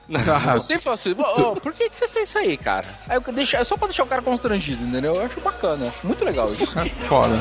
[0.55, 2.87] Eu sempre falo assim, "Ô, ô, por que, que você fez isso aí, cara?
[3.07, 5.13] Aí eu deixo, é só pra deixar o cara constrangido, entendeu?
[5.13, 6.79] Eu acho bacana, acho muito legal isso.
[6.79, 7.35] É foda.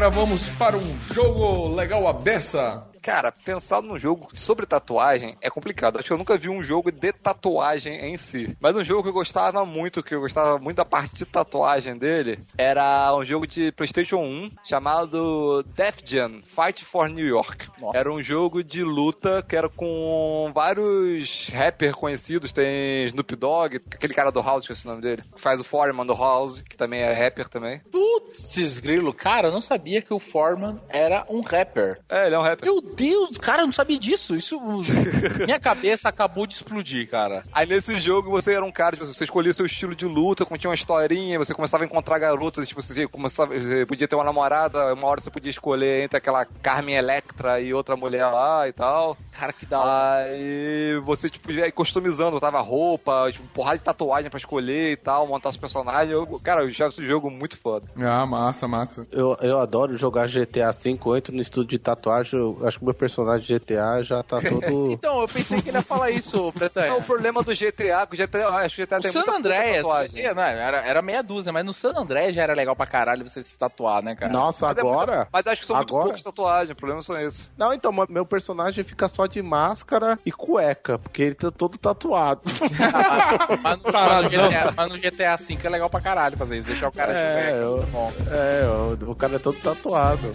[0.00, 2.82] Agora vamos para um jogo legal a beça.
[3.02, 5.98] Cara, pensar num jogo sobre tatuagem é complicado.
[5.98, 8.56] Acho que eu nunca vi um jogo de tatuagem em si.
[8.60, 11.96] Mas um jogo que eu gostava muito, que eu gostava muito da parte de tatuagem
[11.96, 17.68] dele, era um jogo de PlayStation 1 chamado Def Jam Fight for New York.
[17.80, 17.98] Nossa.
[17.98, 22.52] Era um jogo de luta que era com vários rappers conhecidos.
[22.52, 25.64] Tem Snoop Dogg, aquele cara do House, que é o nome dele, que faz o
[25.64, 27.80] Foreman do House, que também é rapper também.
[27.90, 32.00] Putz, grilo, cara, eu não sabia que o Foreman era um rapper.
[32.08, 32.64] É, ele é um rapper.
[32.64, 34.36] Meu Deus, cara, eu não sabia disso.
[34.36, 34.60] Isso.
[35.44, 37.42] Minha cabeça acabou de explodir, cara.
[37.52, 40.68] Aí nesse jogo você era um cara, tipo, você escolhia seu estilo de luta, tinha
[40.68, 44.92] uma historinha, você começava a encontrar garotas, tipo, você, começava, você podia ter uma namorada,
[44.94, 49.16] uma hora você podia escolher entre aquela Carmen Electra e outra mulher lá e tal.
[49.32, 50.24] Cara, que da hora.
[50.24, 55.26] Aí você, tipo, ia customizando, botava roupa, tipo, porrada de tatuagem pra escolher e tal,
[55.26, 56.10] montar os personagens.
[56.10, 57.86] Eu, cara, eu achava esse jogo muito foda.
[57.98, 59.06] Ah, massa, massa.
[59.10, 62.84] Eu, eu adoro jogar GTA V, eu entro no estúdio de tatuagem, eu acho que
[62.84, 64.92] o meu personagem de GTA já tá todo...
[64.92, 66.88] Então, eu pensei que ele ia falar isso, Pretanha.
[66.88, 69.18] É o problema do GTA, que o GTA, acho que o GTA O tem San
[69.20, 70.20] muita Andreas, tatuagem.
[70.24, 73.28] é, não, era, era meia dúzia, mas no San Andreas já era legal pra caralho
[73.28, 74.32] você se tatuar, né, cara?
[74.32, 75.16] Nossa, Mas é agora...
[75.16, 76.04] muito- Mas acho que são muito Agora?
[76.04, 77.50] poucas tatuagens, o problema são esses.
[77.56, 82.40] Não, então, meu personagem fica só de máscara e cueca, porque ele tá todo tatuado.
[83.62, 86.66] mas, no, mas, no GTA, mas no GTA V é legal pra caralho fazer isso,
[86.66, 88.30] deixar o cara É, de eu- muito.
[88.30, 88.66] É,
[89.06, 90.30] o, o cara é todo tatuado.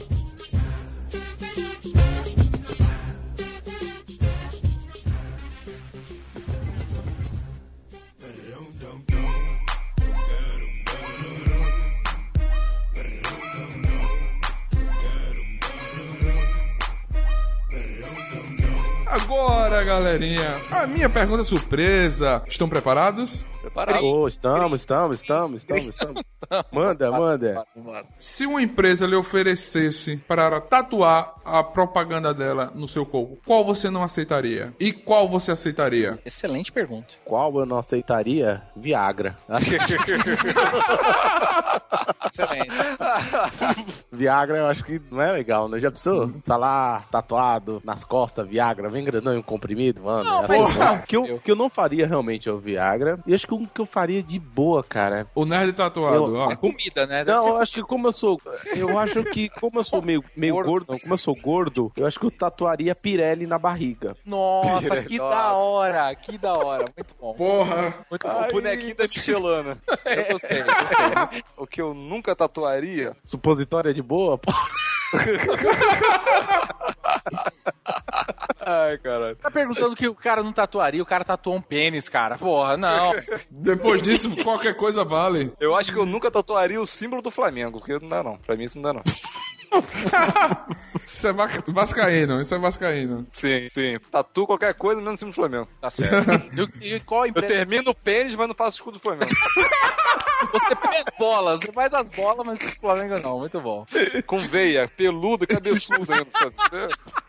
[19.16, 22.44] Agora, galerinha, a minha pergunta surpresa.
[22.48, 23.46] Estão preparados?
[23.62, 24.04] Preparado.
[24.04, 26.24] Ô, estamos, estamos, estamos, estamos, estamos.
[26.72, 27.66] Manda, manda.
[28.20, 33.90] Se uma empresa lhe oferecesse para tatuar a propaganda dela no seu corpo, qual você
[33.90, 34.74] não aceitaria?
[34.80, 36.20] E qual você aceitaria?
[36.26, 37.16] Excelente pergunta.
[37.24, 38.62] Qual eu não aceitaria?
[38.76, 39.36] Viagra.
[42.30, 42.70] Excelente.
[44.12, 45.80] Viagra eu acho que não é legal, né?
[45.80, 46.32] Já pensou?
[46.46, 50.24] Tá lá, tatuado, nas costas, Viagra, bem grandão e um comprimido, mano.
[50.24, 53.20] Não, É mas- que, eu, que eu não faria realmente é o Viagra.
[53.26, 55.28] E acho que o que eu faria de boa, cara.
[55.36, 56.52] O nerd tatuado, Eu- ó.
[56.52, 57.24] É comida, né?
[57.24, 58.40] Deve Não, ser- eu acho que como eu sou.
[58.76, 62.06] Eu acho que como eu sou meio, meio gordo, não, como eu sou gordo, eu
[62.06, 64.16] acho que eu tatuaria Pirelli na barriga.
[64.26, 66.86] Nossa, que da hora, que da hora.
[66.96, 67.34] Muito bom.
[67.36, 67.94] Porra!
[68.10, 68.44] Muito bom.
[68.44, 69.78] O bonequinho da Michelana.
[70.06, 71.44] Eu gostei, eu gostei.
[71.58, 73.16] o que eu nunca tatuaria.
[73.24, 74.38] Supositória de boa?
[74.38, 74.52] Pô.
[78.66, 79.36] Ai, caralho.
[79.36, 82.38] Tá perguntando que o cara não tatuaria, o cara tatuou um pênis, cara.
[82.38, 83.12] Porra, não.
[83.50, 85.52] Depois disso, qualquer coisa vale.
[85.60, 88.38] Eu acho que eu nunca tatuaria o símbolo do Flamengo, porque não dá não.
[88.38, 89.04] Pra mim isso não dá não.
[91.12, 93.26] Isso é va- vascaíno, isso é vascaíno.
[93.30, 93.98] Sim, sim.
[94.12, 95.70] Tatu qualquer coisa menos o símbolo do Flamengo.
[95.82, 96.30] Tá certo.
[96.82, 97.48] E, e qual Eu empresa?
[97.54, 99.32] termino o pênis, mas não faço o escudo do Flamengo.
[100.52, 103.40] Você pega as bolas, você faz as bolas, mas o Flamengo não.
[103.40, 103.86] Muito bom.
[104.28, 106.28] Com veia, peludo, cabeçudo ainda.
[106.32, 106.54] sabe?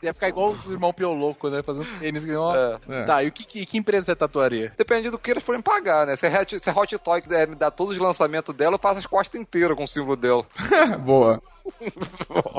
[0.03, 1.63] Ia ficar igual o irmão Pioloco, né?
[1.63, 2.27] Fazendo tênis.
[2.27, 2.79] É.
[2.89, 3.05] É.
[3.05, 4.73] Tá, e o que, que, que empresa você tatuaria?
[4.77, 6.17] Depende do que eles forem pagar, né?
[6.17, 8.81] Se a Hot, se a Hot Toy quiser me dar todos os lançamentos dela, eu
[8.81, 10.47] faço as costas inteiras com o símbolo dela.
[11.01, 11.43] Boa.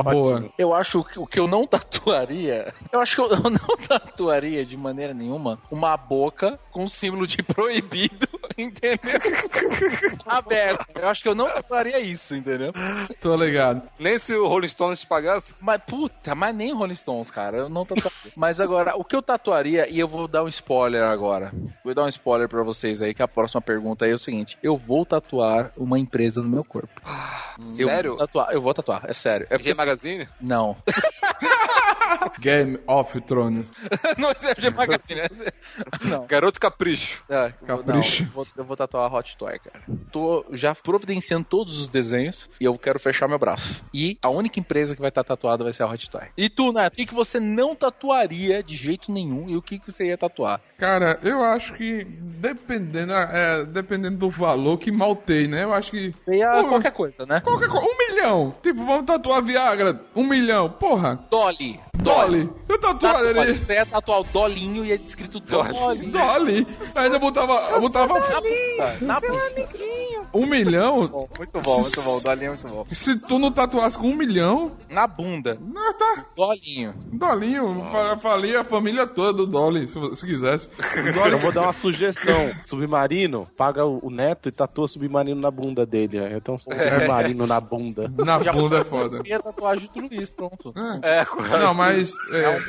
[0.03, 0.49] Boa.
[0.57, 2.73] Eu acho que o que eu não tatuaria.
[2.91, 7.41] Eu acho que eu, eu não tatuaria de maneira nenhuma uma boca com símbolo de
[7.43, 8.27] proibido
[8.57, 9.19] entendeu?
[10.25, 10.85] Aberto.
[10.95, 12.73] Eu acho que eu não tatuaria isso, entendeu?
[13.21, 13.83] Tô ligado.
[13.99, 15.53] Nem se o Rolling Stones te pagasse.
[15.59, 17.57] Mas, puta, mas nem Rolling Stones, cara.
[17.57, 18.31] Eu não tatuaria.
[18.35, 21.51] mas agora, o que eu tatuaria, e eu vou dar um spoiler agora.
[21.83, 24.57] Vou dar um spoiler pra vocês aí, que a próxima pergunta aí é o seguinte:
[24.63, 27.01] eu vou tatuar uma empresa no meu corpo.
[27.77, 28.11] Eu Sério?
[28.11, 29.47] vou tatuar, eu vou tatuar, é sério.
[29.49, 30.27] É porque, G Magazine?
[30.41, 30.77] não.
[32.39, 33.73] Game of Thrones.
[34.17, 35.29] não é G Magazine, é-
[36.03, 36.25] Não.
[36.27, 37.23] Garoto Capricho.
[37.29, 38.23] É, Capricho.
[38.23, 39.83] Não, eu vou, eu vou tatuar a Hot Toy, cara.
[40.11, 43.83] Tô já providenciando todos os desenhos e eu quero fechar meu braço.
[43.93, 46.27] E a única empresa que vai estar tatuada vai ser a Hot Toy.
[46.37, 49.79] E tu, Neto, o que, que você não tatuaria de jeito nenhum e o que,
[49.79, 50.61] que você ia tatuar?
[50.77, 55.63] Cara, eu acho que dependendo, é, dependendo do valor que mal tem, né?
[55.63, 56.13] Eu acho que.
[56.21, 57.39] Você ia Pô, qualquer coisa, né?
[57.41, 57.87] Qualquer coisa.
[57.87, 58.55] Um milhão.
[58.61, 59.99] Tipo, vamos tatuar Viagra.
[60.15, 60.69] Um milhão.
[60.69, 61.19] Porra.
[61.29, 61.79] Dolly.
[62.01, 62.49] Dolly.
[62.69, 63.53] Eu tatuaria Tatuar, ali.
[63.57, 66.07] você ia tatuar o Dolinho e ia escrito Dolly.
[66.09, 66.67] Dolly.
[66.95, 67.53] Ainda botava.
[67.71, 68.13] Eu botava
[69.01, 69.19] Na
[70.33, 70.99] um milhão.
[70.99, 72.17] Muito bom, muito bom.
[72.17, 72.85] O Dolinho é muito bom.
[72.91, 74.71] Se tu não tatuasse com um milhão.
[74.89, 75.57] Na bunda.
[75.61, 76.25] Não, tá.
[76.35, 76.93] Dolinho.
[77.07, 77.81] Dolinho.
[77.91, 80.69] fa- Falei a família toda do Dolly, se, se quisesse.
[81.13, 82.51] Dolly Eu vou dar uma sugestão.
[82.65, 86.19] Submarino, paga o neto e tatua submarino na bunda dele.
[86.19, 86.35] né?
[86.37, 88.11] Então, submarino na bunda.
[88.17, 89.17] na bunda é foda.
[89.17, 90.73] Eu ia tatuar Juto Luiz, pronto.
[91.01, 91.25] É,
[91.59, 91.86] Não, mas.
[91.91, 92.59] É é.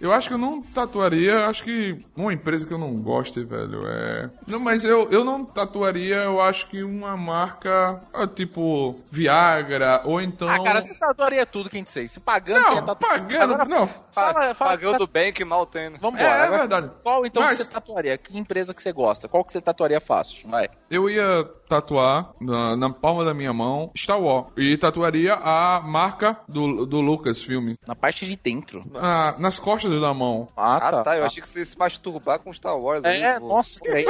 [0.00, 3.86] Eu acho que eu não tatuaria, acho que uma empresa que eu não goste, velho,
[3.86, 4.28] é...
[4.46, 10.20] Não, mas eu, eu não tatuaria, eu acho que uma marca, ah, tipo, Viagra, ou
[10.20, 10.46] então...
[10.48, 12.06] Ah, cara, você tatuaria tudo, quem sei.
[12.08, 13.12] Se pagando, você ia Não, tatuar.
[13.20, 13.86] pagando, Agora, não.
[14.12, 14.70] Fala, fala.
[14.72, 15.90] Pagando bem que mal tem.
[15.90, 15.98] né?
[16.00, 16.22] Vambora.
[16.24, 16.90] É, é verdade.
[17.02, 18.18] Qual então Mas- que você tatuaria?
[18.18, 19.26] Que empresa que você gosta?
[19.28, 20.46] Qual que você tatuaria fácil?
[20.48, 20.68] Vai.
[20.90, 24.48] Eu ia tatuar na, na palma da minha mão Star Wars.
[24.56, 27.74] E tatuaria a marca do, do Lucasfilm.
[27.88, 28.82] Na parte de dentro.
[28.94, 30.48] Ah, nas costas da mão.
[30.56, 31.16] Ah, Ah, tá.
[31.16, 33.04] Eu achei que você ia se masturbar com Star Wars.
[33.04, 34.00] É, aí, nossa, que é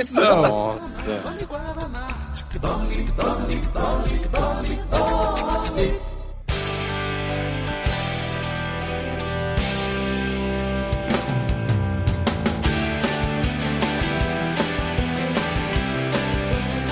[0.00, 0.14] isso?
[0.20, 0.42] Não.
[0.42, 0.80] Nossa.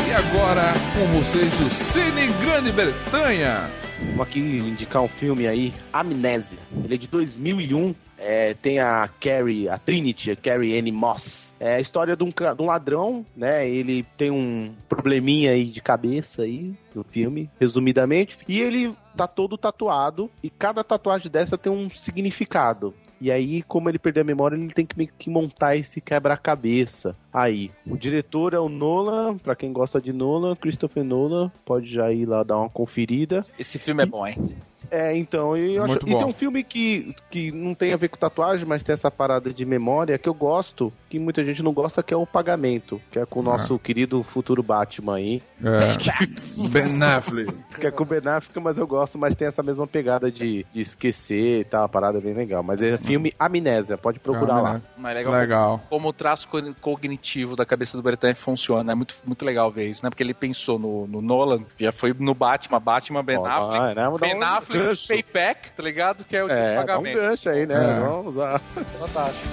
[0.09, 3.71] E agora, com vocês, o Cine Grande Bretanha.
[4.01, 6.59] Vamos aqui indicar um filme aí, Amnésia.
[6.85, 7.95] Ele é de 2001.
[8.17, 11.51] É, tem a Carrie, a Trinity, a Carrie Anne Moss.
[11.61, 13.69] É a história de um, de um ladrão, né?
[13.69, 18.39] Ele tem um probleminha aí de cabeça aí no filme, resumidamente.
[18.49, 20.31] E ele tá todo tatuado.
[20.43, 22.95] E cada tatuagem dessa tem um significado.
[23.21, 27.15] E aí, como ele perdeu a memória, ele tem que meio que montar esse quebra-cabeça.
[27.33, 32.11] Aí, o diretor é o Nolan, pra quem gosta de Nolan, Christopher Nolan, pode já
[32.11, 33.45] ir lá dar uma conferida.
[33.59, 34.37] Esse filme é bom, hein?
[34.91, 38.09] É, então, e, eu acho, e tem um filme que, que não tem a ver
[38.09, 41.73] com tatuagem, mas tem essa parada de memória que eu gosto, que muita gente não
[41.73, 45.97] gosta, que é o Pagamento, que é com o nosso querido futuro Batman aí, É.
[46.71, 47.53] Ben Affleck.
[47.79, 50.65] que é com o Ben Affleck, mas eu gosto, mas tem essa mesma pegada de,
[50.73, 52.63] de esquecer e tal, a parada é bem legal.
[52.63, 54.83] Mas é filme Amnésia, pode procurar Ah, lá.
[54.97, 55.33] Mas é legal.
[55.35, 55.81] Legal.
[55.89, 58.93] Como o traço co- cognitivo da cabeça do Bretanha funciona.
[58.93, 60.11] É muito, muito legal ver isso, né?
[60.11, 63.79] Porque ele pensou no, no Nolan, já foi no Batman, Batman, Ben Ó, Affleck.
[63.79, 64.05] vai, né?
[64.05, 65.09] Vamos dar Um gancho.
[65.09, 66.25] Payback, tá ligado?
[66.25, 67.21] Que é o tipo de É, dá um pagamento.
[67.21, 67.75] gancho aí, né?
[67.97, 68.01] É.
[68.01, 68.59] Vamos usar.
[68.59, 69.49] Fantástico.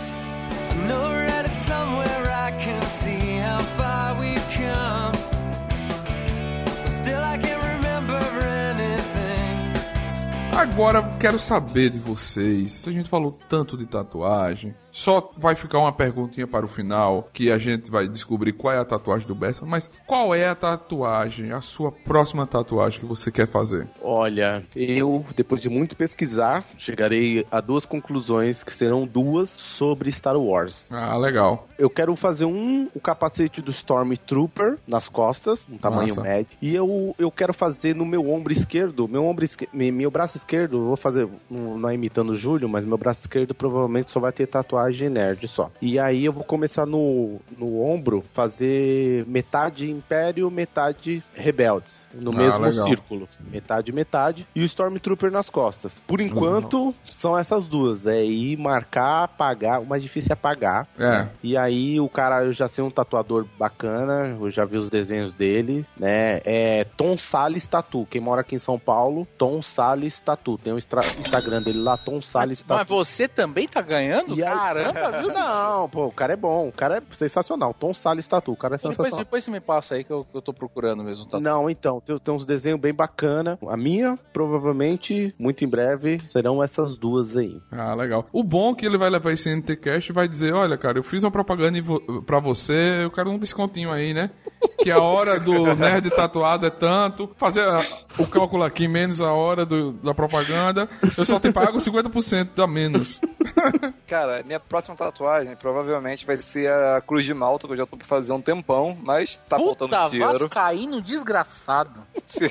[0.87, 5.11] know we're headed somewhere I can see how far we've come.
[6.83, 9.73] But still, I can't remember anything.
[10.55, 12.83] Agora quero saber de vocês.
[12.87, 14.75] A gente falou tanto de tatuagem.
[14.97, 18.79] Só vai ficar uma perguntinha para o final, que a gente vai descobrir qual é
[18.79, 23.31] a tatuagem do Bessa, mas qual é a tatuagem, a sua próxima tatuagem que você
[23.31, 23.87] quer fazer?
[24.01, 30.35] Olha, eu, depois de muito pesquisar, chegarei a duas conclusões, que serão duas sobre Star
[30.35, 30.87] Wars.
[30.89, 31.67] Ah, legal.
[31.77, 36.21] Eu quero fazer um, o capacete do Stormtrooper nas costas, um tamanho Massa.
[36.23, 36.57] médio.
[36.59, 40.37] E eu, eu quero fazer no meu ombro esquerdo, meu ombro esque- me- meu braço
[40.37, 44.19] esquerdo, vou fazer, não, não é imitando o Júlio, mas meu braço esquerdo provavelmente só
[44.19, 45.69] vai ter tatuagem nerd só.
[45.81, 52.05] E aí eu vou começar no, no ombro, fazer metade Império, metade Rebeldes.
[52.13, 52.87] No Ah, mesmo legal.
[52.87, 53.29] círculo.
[53.51, 54.47] Metade, metade.
[54.55, 56.01] E o Stormtrooper nas costas.
[56.07, 58.07] Por enquanto, são essas duas.
[58.07, 59.81] É ir marcar, apagar.
[59.81, 60.87] O mais difícil é apagar.
[60.99, 61.27] É.
[61.43, 65.33] E aí o cara, eu já sei um tatuador bacana, eu já vi os desenhos
[65.33, 66.41] dele, né?
[66.43, 68.07] É Tom Salles Tatu.
[68.09, 70.57] Quem mora aqui em São Paulo, Tom Salles Tatu.
[70.57, 72.89] Tem o extra- Instagram dele lá, Tom Salles Mas Tatu.
[72.95, 74.35] você também tá ganhando?
[74.37, 74.49] E aí-
[74.83, 75.33] Caramba, viu?
[75.33, 76.67] Não, pô, o cara é bom.
[76.67, 77.73] O cara é sensacional.
[77.73, 78.51] Tom Salles Tatu.
[78.51, 79.19] O cara é Depois, sensacional.
[79.25, 81.25] depois você me passa aí que eu, que eu tô procurando mesmo.
[81.27, 81.39] Tá?
[81.39, 83.57] Não, então, tem, tem uns desenhos bem bacana.
[83.67, 87.59] A minha, provavelmente, muito em breve, serão essas duas aí.
[87.71, 88.25] Ah, legal.
[88.31, 91.03] O bom é que ele vai levar esse NTCast e vai dizer, olha, cara, eu
[91.03, 91.77] fiz uma propaganda
[92.25, 94.29] pra você, eu quero um descontinho aí, né?
[94.79, 97.29] Que a hora do nerd tatuado é tanto.
[97.37, 97.81] Fazer a-
[98.19, 102.67] o cálculo aqui, menos a hora do- da propaganda, eu só te pago 50% a
[102.67, 103.19] menos.
[104.07, 107.97] Cara, minha próxima tatuagem provavelmente vai ser a Cruz de Malta, que eu já tô
[107.97, 110.39] pra fazer um tempão, mas tá Puta, faltando dinheiro.
[110.39, 112.01] vascaíno desgraçado.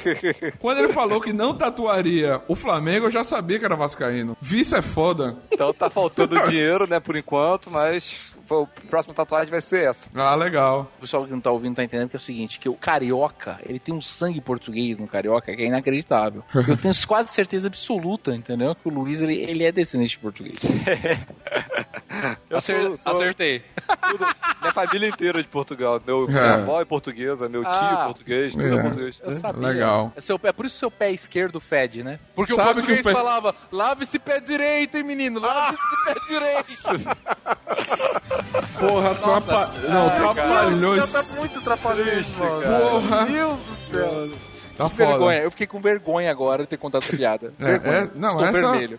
[0.60, 4.36] Quando ele falou que não tatuaria o Flamengo, eu já sabia que era vascaíno.
[4.40, 5.36] Vice é foda.
[5.50, 10.08] Então tá faltando dinheiro, né, por enquanto, mas a próxima tatuagem vai ser essa.
[10.14, 10.90] Ah, legal.
[10.98, 13.58] O pessoal que não tá ouvindo tá entendendo que é o seguinte, que o carioca,
[13.66, 16.42] ele tem um sangue português no carioca que é inacreditável.
[16.66, 18.74] Eu tenho quase certeza absoluta, entendeu?
[18.74, 20.56] Que o Luiz, ele, ele é descendente de português.
[22.48, 23.62] Eu Acer- sou- sou- Acertei.
[24.10, 24.24] Tudo,
[24.60, 26.00] minha família inteira é de Portugal.
[26.06, 26.30] Meu, É.
[26.32, 27.98] Minha avó é portuguesa, meu tio Ah.
[28.00, 28.82] é português, tudo é, É.
[28.82, 29.16] português.
[29.22, 29.68] Eu sabia.
[29.68, 30.12] Legal.
[30.16, 32.18] É, seu, é por isso que seu pé esquerdo fede, né?
[32.34, 35.40] Porque Sabe o português que o pé- falava, lave esse pé direito, hein, menino?
[35.40, 37.16] Lave esse pé direito.
[38.78, 39.72] Porra, atrapa...
[39.88, 41.34] não, atrapalhou Esse cara isso.
[41.34, 42.62] tá muito atrapalhando, mano.
[42.90, 43.26] Porra.
[43.26, 44.28] Meu Deus do céu.
[44.76, 45.06] Tá Que foda.
[45.10, 45.38] vergonha.
[45.40, 47.52] Eu fiquei com vergonha agora de ter contado essa piada.
[47.58, 47.96] É, vergonha.
[47.96, 48.98] é, não, Estou essa- vermelho.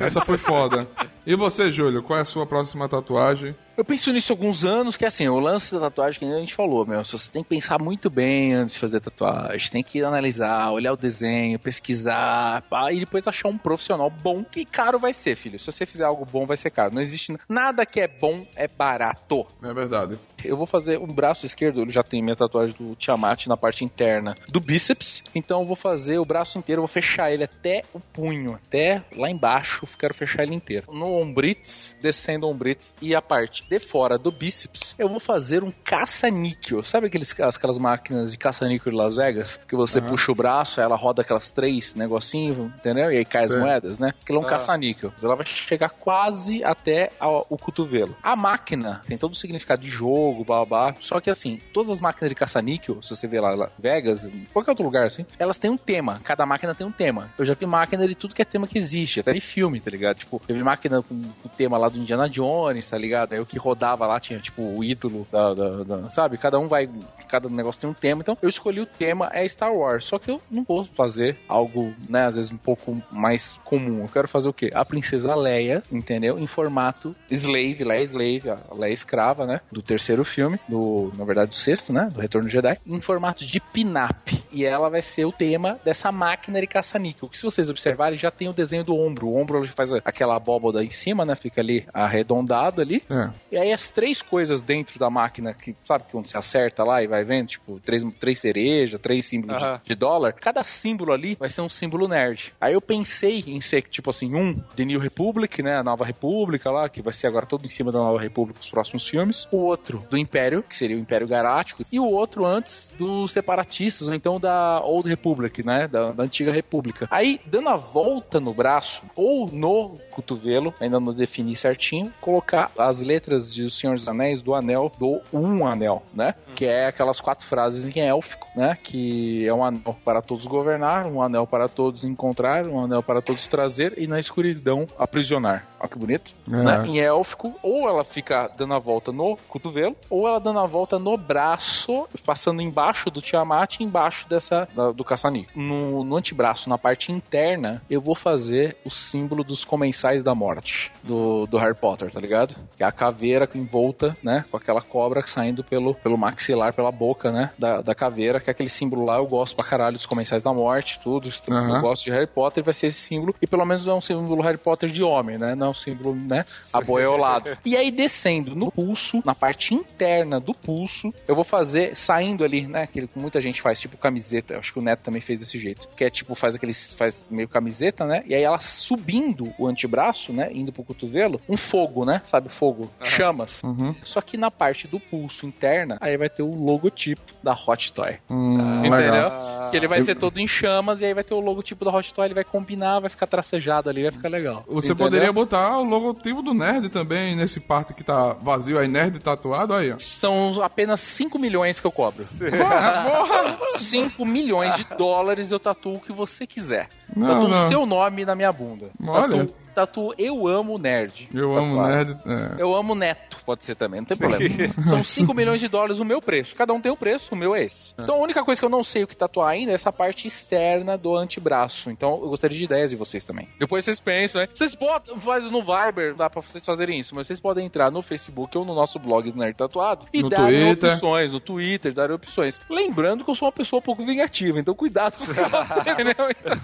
[0.00, 0.86] Essa foi foda.
[1.26, 3.56] E você, Júlio, qual é a sua próxima tatuagem?
[3.80, 6.54] Eu penso nisso há alguns anos, que assim, o lance da tatuagem que a gente
[6.54, 10.70] falou, meu, você tem que pensar muito bem antes de fazer tatuagem, tem que analisar,
[10.70, 15.34] olhar o desenho, pesquisar, pá, e depois achar um profissional bom, que caro vai ser,
[15.34, 15.58] filho.
[15.58, 16.94] Se você fizer algo bom, vai ser caro.
[16.94, 19.46] Não existe nada que é bom é barato.
[19.62, 20.18] É verdade.
[20.44, 23.82] Eu vou fazer um braço esquerdo, eu já tenho minha tatuagem do Tiamat na parte
[23.82, 28.00] interna do bíceps, então eu vou fazer o braço inteiro, vou fechar ele até o
[28.00, 30.92] punho, até lá embaixo, eu quero fechar ele inteiro.
[30.92, 35.62] No ombritz, descendo o ombritz e a parte de fora do bíceps, eu vou fazer
[35.62, 36.82] um caça-níquel.
[36.82, 39.60] Sabe aqueles, aquelas máquinas de caça-níquel de Las Vegas?
[39.68, 43.12] Que você puxa o braço, ela roda aquelas três negocinhos, entendeu?
[43.12, 43.62] E aí cai as Certo.
[43.62, 44.12] moedas, né?
[44.22, 45.12] Aquilo é um caça-níquel.
[45.22, 48.16] Ela vai chegar quase até ao- o cotovelo.
[48.22, 50.94] A máquina tem todo o significado de jogo, blá, blá, blá.
[51.00, 54.72] Só que assim, todas as máquinas de caça-níquel, se você vê lá, lá Vegas, qualquer
[54.72, 56.20] outro lugar assim, elas têm um tema.
[56.24, 57.30] Cada máquina tem um tema.
[57.38, 59.90] Eu já vi máquina de tudo que é tema que existe, até de filme, tá
[59.90, 60.16] ligado?
[60.18, 63.32] Tipo, vi máquina com o tema lá do Indiana Jones, tá ligado?
[63.32, 66.36] Aí o que rodava lá tinha, tipo, o ídolo da, da- da- sabe?
[66.38, 66.88] Cada um vai,
[67.28, 68.22] cada negócio tem um tema.
[68.22, 70.06] Então, eu escolhi o tema é Star Wars.
[70.06, 74.02] Só que eu não vou fazer algo, né, às vezes um pouco mais comum.
[74.02, 74.70] Eu quero fazer o quê?
[74.74, 76.38] A princesa Leia, entendeu?
[76.38, 79.60] Em formato slave, Leia slave, a Leia escrava, né?
[79.70, 82.08] Do terceiro filme, do, na verdade, do sexto, né?
[82.12, 82.76] Do Retorno de Jedi.
[82.86, 84.42] Em formato de pin-up.
[84.52, 87.28] E ela vai ser o tema dessa máquina de caça-níquel.
[87.28, 89.28] Que se vocês observarem, já tem o desenho do ombro.
[89.28, 91.34] O ombro faz aquela abóboda em cima, né?
[91.34, 93.02] Fica ali arredondado ali.
[93.08, 93.30] É.
[93.50, 97.06] E aí as três coisas dentro da máquina, que sabe quando você acerta lá e
[97.06, 101.48] vai vendo, tipo, três, três cerejas, três símbolos de- de, dólar, cada símbolo ali vai
[101.48, 102.52] ser um símbolo nerd.
[102.60, 106.70] Aí eu pensei em ser, tipo assim, um The New Republic, né, a Nova República
[106.70, 109.48] lá, que vai ser agora todo em cima da Nova República os próximos filmes.
[109.50, 111.84] O outro do Império, que seria o Império Galáctico.
[111.90, 116.52] E o outro antes dos separatistas, ou então da Old Republic, né, da, da Antiga
[116.52, 117.08] República.
[117.10, 123.00] Aí, dando a volta no braço, ou no cotovelo, ainda não defini certinho, colocar as
[123.00, 126.34] letras de O Senhor dos Anéis do anel do Um Anel, né?
[126.56, 128.76] Que é aquelas quatro frases em élfico, né?
[128.82, 133.22] Que é um anel para todos governar, um anel para todos encontrar, um anel para
[133.22, 135.64] todos trazer e na escuridão aprisionar.
[135.78, 136.50] Olha que bonito, É.
[136.56, 136.84] né?
[136.86, 140.98] Em élfico, ou ela fica dando a volta no cotovelo, ou ela dando a volta
[140.98, 145.52] no braço, passando embaixo do Tiamat, embaixo dessa da- do caçanico.
[145.58, 150.90] No, no antebraço, na parte interna, eu vou fazer o símbolo dos comensais da morte
[151.02, 152.56] do, do Harry Potter, tá ligado?
[152.76, 153.20] Que é a caveira
[153.54, 154.44] envolta, né?
[154.50, 157.50] Com aquela cobra saindo pelo, pelo maxilar, pela boca, né?
[157.58, 159.16] Da, da caveira, que é aquele símbolo lá.
[159.16, 161.30] Eu gosto pra caralho dos comensais da morte, tudo.
[161.48, 161.76] Aham.
[161.76, 163.34] Eu gosto de Harry Potter, vai ser esse símbolo.
[163.40, 165.54] E pelo menos é um símbolo Harry Potter de homem, né?
[165.54, 166.44] Não é um símbolo, né?
[166.72, 167.56] Aboiolado.
[167.64, 172.66] e aí, descendo no pulso, na parte interna do pulso, eu vou fazer, saindo ali,
[172.66, 172.82] né?
[172.82, 174.58] Aquele que muita gente faz, tipo camiseta.
[174.58, 175.88] Acho que o Neto também fez desse jeito.
[175.96, 176.92] Que é tipo, faz aqueles.
[176.92, 178.22] faz meio camiseta, né?
[178.26, 180.50] E aí ela subindo o antebraço, né?
[180.52, 182.22] Indo pro cotovelo, um fogo, né?
[182.24, 182.90] Sabe, fogo,
[183.20, 183.62] chamas.
[183.62, 183.94] Uhum.
[184.02, 188.16] Só que na parte do pulso interna, aí vai ter o logotipo da Hot Toy.
[188.30, 188.98] Hum, Entendeu?
[188.98, 189.70] legal.
[189.70, 192.12] Que ele vai ser todo em chamas e aí vai ter o logotipo da Hot
[192.12, 194.64] Toy, ele vai combinar, vai ficar tracejado ali, vai ficar legal.
[194.66, 194.96] Você Entendeu?
[194.96, 199.74] poderia botar o logotipo do Nerd também nesse parte que tá vazio aí, Nerd tatuado
[199.74, 199.96] aí, ó.
[199.98, 202.24] São apenas 5 milhões que eu cobro.
[202.40, 203.78] Porra, porra!
[203.78, 206.88] 5 milhões de dólares eu tatuo o que você quiser.
[207.14, 208.90] Não, Tatuo o seu nome na minha bunda.
[209.06, 209.38] Olha.
[209.38, 209.54] Tatuo,
[209.86, 211.28] tatuo Eu Amo Nerd.
[211.32, 212.18] Eu amo Tatuado.
[212.26, 212.54] nerd.
[212.58, 212.62] é.
[212.62, 214.54] Eu amo Neto, pode ser também, não tem problema.
[214.84, 216.54] São 5 milhões de dólares o meu preço.
[216.54, 217.94] Cada um tem um preço, o meu é esse.
[217.98, 220.26] Então a única coisa que eu não sei o que tatuar ainda é essa parte
[220.26, 221.90] externa do antebraço.
[221.90, 223.48] Então eu gostaria de ideias de vocês também.
[223.58, 224.48] Depois vocês pensam, né?
[224.54, 228.02] Vocês podem, faz no Viber, dá pra vocês fazerem isso, mas vocês podem entrar no
[228.02, 230.92] Facebook ou no nosso blog do Nerd Tatuado e No darem Twitter.
[230.92, 232.60] opções, no Twitter, darem opções.
[232.68, 236.14] Lembrando que eu sou uma pessoa um pouco vingativa, então cuidado com o você, entendeu?
[236.40, 236.56] Então,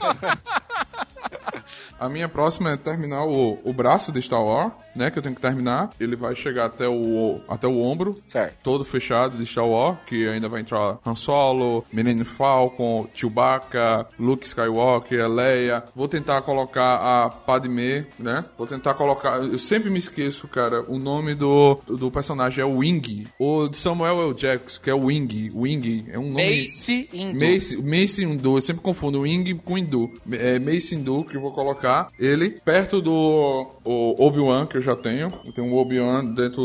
[1.98, 5.10] A minha próxima é terminar o, o braço de Star Wars, né?
[5.10, 5.90] Que eu tenho que terminar.
[6.00, 8.16] Ele vai chegar até o, até o ombro.
[8.28, 8.54] Certo.
[8.62, 14.46] Todo fechado de Star Wars, que ainda vai entrar Han Solo, Menino Falcon, Chewbacca, Luke
[14.46, 15.84] Skywalker, Leia.
[15.94, 18.44] Vou tentar colocar a Padme, né?
[18.56, 19.38] Vou tentar colocar...
[19.42, 23.26] Eu sempre me esqueço, cara, o nome do, do personagem é Wing.
[23.38, 24.34] O de Samuel L.
[24.34, 25.50] Jackson, que é o Wing.
[25.54, 26.60] Wing é um nome...
[26.60, 27.38] Mace Indu.
[27.38, 30.10] Mace, Mace Indu, eu sempre confundo Wing com Indu.
[30.32, 34.94] É Mace Indu que eu vou colocar ele perto do o Obi-Wan que eu já
[34.94, 35.32] tenho.
[35.44, 36.62] Eu tenho um Obi-Wan dentro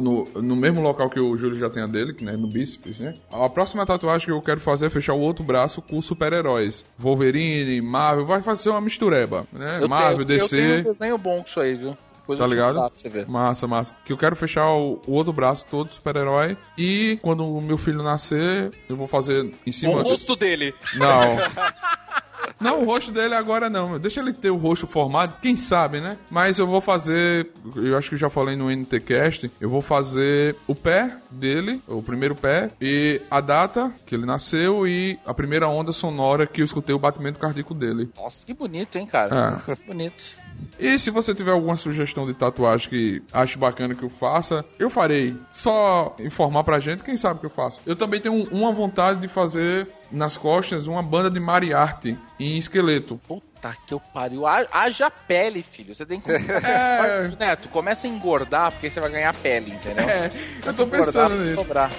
[0.00, 2.98] no, no mesmo local que o Júlio já tem a dele, que né, no bíceps,
[2.98, 3.14] né?
[3.30, 6.84] A próxima tatuagem que eu quero fazer é fechar o outro braço com super-heróis.
[6.98, 9.80] Wolverine, Marvel, vai fazer uma mistureba, né?
[9.82, 10.56] Eu Marvel, tenho, DC.
[10.56, 11.96] Eu tenho um desenho bom com isso aí, viu?
[12.20, 12.90] Depois Tá ligado?
[13.28, 13.94] Massa, massa.
[14.04, 16.56] Que eu quero fechar o, o outro braço todo super-herói.
[16.76, 19.92] E quando o meu filho nascer, eu vou fazer em cima.
[19.92, 20.74] O rosto dele.
[20.96, 21.36] Não.
[22.60, 23.98] Não, o rosto dele agora não.
[23.98, 26.16] Deixa ele ter o rosto formado, quem sabe, né?
[26.30, 30.74] Mas eu vou fazer, eu acho que já falei no NTCast, eu vou fazer o
[30.74, 35.92] pé dele, o primeiro pé, e a data que ele nasceu e a primeira onda
[35.92, 38.10] sonora que eu escutei o batimento cardíaco dele.
[38.46, 39.62] Que bonito, hein, cara?
[39.68, 39.74] É.
[39.86, 40.43] Bonito.
[40.78, 44.90] E se você tiver alguma sugestão de tatuagem que ache bacana que eu faça, eu
[44.90, 45.34] farei.
[45.54, 47.80] Só informar pra gente, quem sabe que eu faço.
[47.86, 52.58] Eu também tenho um- uma vontade de fazer nas costas uma banda de mariarte em
[52.58, 53.20] esqueleto.
[53.26, 54.46] Puta que eu pariu.
[54.46, 55.94] Ha- Haja pele, filho.
[55.94, 56.28] Você tem que.
[56.34, 57.28] É.
[57.38, 60.04] Neto, começa a engordar porque você vai ganhar pele, entendeu?
[60.08, 60.28] É,
[60.66, 61.62] eu tô pensando nisso.
[61.62, 61.90] sobrar.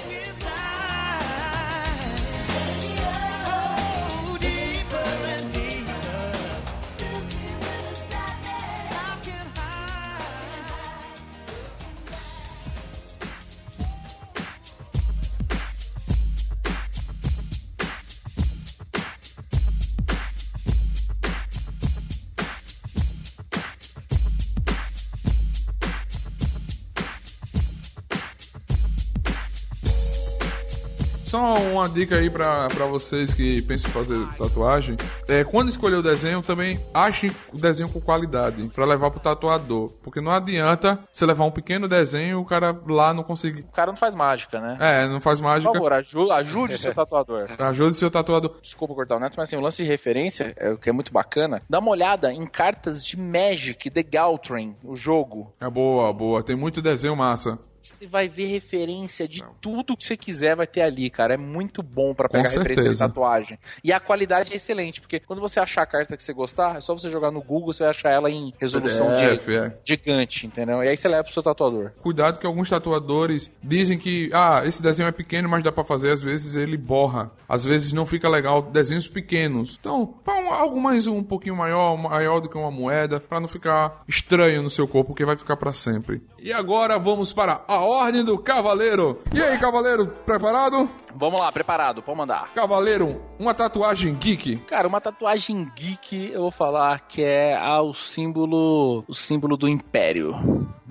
[31.35, 34.95] Só uma dica aí pra, pra vocês que pensam em fazer tatuagem.
[35.27, 39.91] É, quando escolher o desenho, também achem o desenho com qualidade pra levar pro tatuador.
[40.01, 43.61] Porque não adianta você levar um pequeno desenho e o cara lá não conseguir.
[43.63, 44.77] O cara não faz mágica, né?
[44.79, 45.73] É, não faz Por mágica.
[45.73, 47.47] favor, aju- ajude o seu tatuador.
[47.59, 48.55] Ajude seu tatuador.
[48.61, 51.11] Desculpa cortar o Neto, mas assim, o lance de referência, é, o que é muito
[51.11, 55.53] bacana, dá uma olhada em cartas de Magic, The Galtrain, o jogo.
[55.59, 56.41] É boa, boa.
[56.41, 57.59] Tem muito desenho massa.
[57.85, 61.35] Você vai ver referência de tudo que você quiser, vai ter ali, cara.
[61.35, 63.59] É muito bom pra Com pegar referência de tatuagem.
[63.83, 66.81] E a qualidade é excelente, porque quando você achar a carta que você gostar, é
[66.81, 69.77] só você jogar no Google, você vai achar ela em resolução PDF, de, é.
[69.85, 70.83] gigante, entendeu?
[70.83, 71.91] E aí você leva pro seu tatuador.
[72.01, 76.11] Cuidado que alguns tatuadores dizem que, ah, esse desenho é pequeno, mas dá pra fazer,
[76.11, 77.29] às vezes ele borra.
[77.47, 79.77] Às vezes não fica legal desenhos pequenos.
[79.79, 84.01] Então, um- algo mais um pouquinho maior, maior do que uma moeda, pra não ficar
[84.07, 86.21] estranho no seu corpo, porque vai ficar pra sempre.
[86.39, 89.19] E agora vamos para a Ordem do Cavaleiro.
[89.33, 90.89] E aí, Cavaleiro, preparado?
[91.13, 92.53] Vamos lá, preparado, pode mandar.
[92.53, 94.57] Cavaleiro, uma tatuagem geek.
[94.67, 99.67] Cara, uma tatuagem geek, eu vou falar que é ah, o símbolo, o símbolo do
[99.67, 100.33] Império.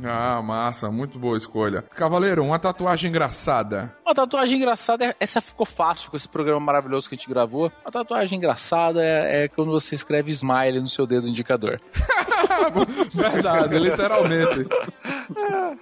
[0.03, 1.83] Ah, massa, muito boa escolha.
[1.95, 3.95] Cavaleiro, uma tatuagem engraçada.
[4.05, 7.71] Uma tatuagem engraçada, é- essa ficou fácil com esse programa maravilhoso que a gente gravou.
[7.85, 11.81] Uma tatuagem engraçada é, é quando você escreve smile no seu dedo indicador.
[13.15, 14.67] Verdade, literalmente.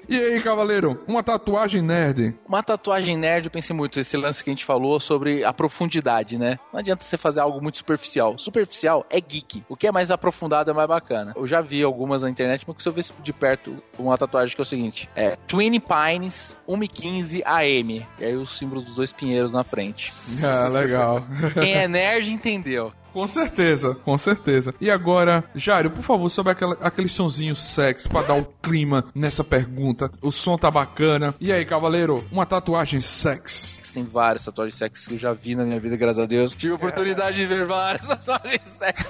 [0.08, 2.34] E aí, Cavaleiro, uma tatuagem nerd.
[2.46, 6.38] Uma tatuagem nerd, eu pensei muito, esse lance que a gente falou sobre a profundidade,
[6.38, 6.58] né?
[6.72, 8.38] Não adianta você fazer algo muito superficial.
[8.38, 9.64] Superficial é geek.
[9.68, 11.32] O que é mais aprofundado é mais bacana.
[11.36, 13.74] Eu já vi algumas na internet, mas se eu ver de perto
[14.08, 18.06] uma tatuagem que é o seguinte: é Twin Pines 115 AM.
[18.18, 20.12] E aí o símbolo dos dois pinheiros na frente.
[20.44, 21.24] Ah, legal.
[21.54, 22.92] Quem é nerd entendeu.
[23.12, 24.74] Com certeza, com certeza.
[24.80, 29.44] E agora, Jário, por favor, sobre aquela, aquele sonzinho sexy pra dar o clima nessa
[29.44, 30.10] pergunta.
[30.20, 31.34] O som tá bacana.
[31.38, 33.81] E aí, Cavaleiro, uma tatuagem sexy.
[33.92, 36.54] Existem várias tatuagens sexy que eu já vi na minha vida, graças a Deus.
[36.54, 39.04] Tive a oportunidade de ver várias tatuagens sexy.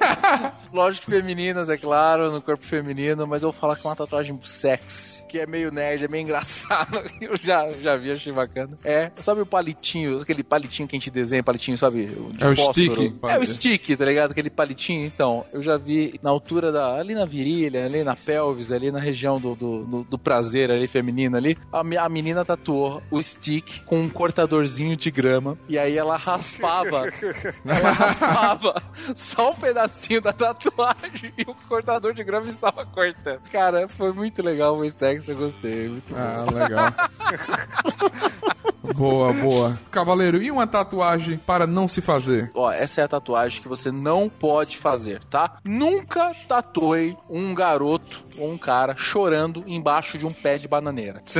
[0.73, 3.95] Lógico que femininas, é claro, no corpo feminino, mas eu vou falar que é uma
[3.95, 7.01] tatuagem sexy, que é meio nerd, é meio engraçado.
[7.21, 8.77] Eu já, já vi, achei bacana.
[8.85, 12.07] É, sabe o palitinho, aquele palitinho que a gente desenha, palitinho, sabe?
[12.07, 12.75] de É o fósforo?
[12.75, 14.33] stick, É o stick, tá ligado?
[14.33, 15.07] Aquele palitinho.
[15.07, 16.97] Então, eu já vi na altura da.
[16.99, 20.89] ali na virilha, ali na pelvis, ali na região do, do, do- do prazer ali,
[20.89, 21.57] feminino ali.
[21.73, 25.59] A, a menina tatuou o stick com um cortadorzinho de grama.
[25.69, 27.07] E aí ela raspava.
[27.65, 28.83] ela raspava
[29.15, 33.41] só um pedacinho da tatuagem e o cortador de grama estava cortando.
[33.51, 35.89] Cara, foi muito legal, foi sexy, eu gostei.
[35.89, 36.93] Muito Ah, legal.
[38.95, 39.79] boa, boa.
[39.91, 42.51] Cavaleiro, e uma tatuagem para não se fazer?
[42.55, 45.57] Ó, essa é a tatuagem que você não pode fazer, tá?
[45.65, 51.23] Nunca tatuei um garoto ou um cara chorando embaixo de um pé de bananeira.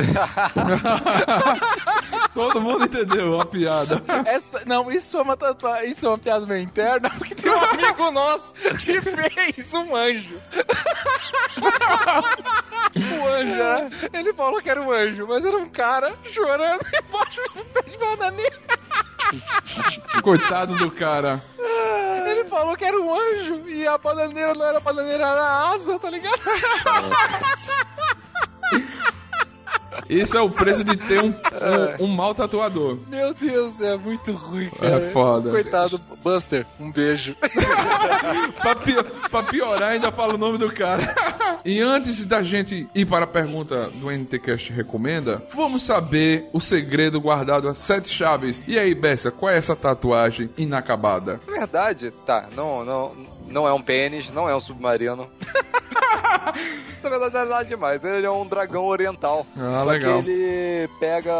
[2.33, 4.01] Todo mundo entendeu a piada.
[4.25, 7.59] Essa, não, isso é uma tatuagem, isso é uma piada meio interna, porque tem um
[7.59, 10.39] amigo nosso que fez um anjo.
[13.21, 13.89] o anjo, né?
[14.13, 17.41] Ele falou que era um anjo, mas era um cara chorando embaixo
[17.99, 18.57] bananeira.
[20.21, 21.41] Coitado do cara.
[22.27, 26.09] Ele falou que era um anjo e a bananeira não era bananeira, era asa, tá
[26.09, 26.39] ligado?
[30.09, 31.33] Isso é o preço de ter um,
[31.99, 32.97] um, um mau tatuador.
[33.07, 34.95] Meu Deus, é muito ruim, cara.
[34.95, 35.49] É foda.
[35.49, 37.35] Coitado, Buster, um beijo.
[38.61, 38.75] pra,
[39.29, 41.13] pra piorar, ainda fala o nome do cara.
[41.65, 47.19] e antes da gente ir para a pergunta do NTCast Recomenda, vamos saber o segredo
[47.19, 48.61] guardado a sete chaves.
[48.67, 51.39] E aí, Bessa, qual é essa tatuagem inacabada?
[51.47, 53.15] Na verdade, tá, não, não,
[53.53, 55.29] não é um pênis, não é um submarino.
[57.03, 58.03] Na verdade, não é nada demais.
[58.03, 59.45] Ele é um dragão oriental.
[59.57, 60.23] Ah, Só legal.
[60.23, 61.33] que ele pega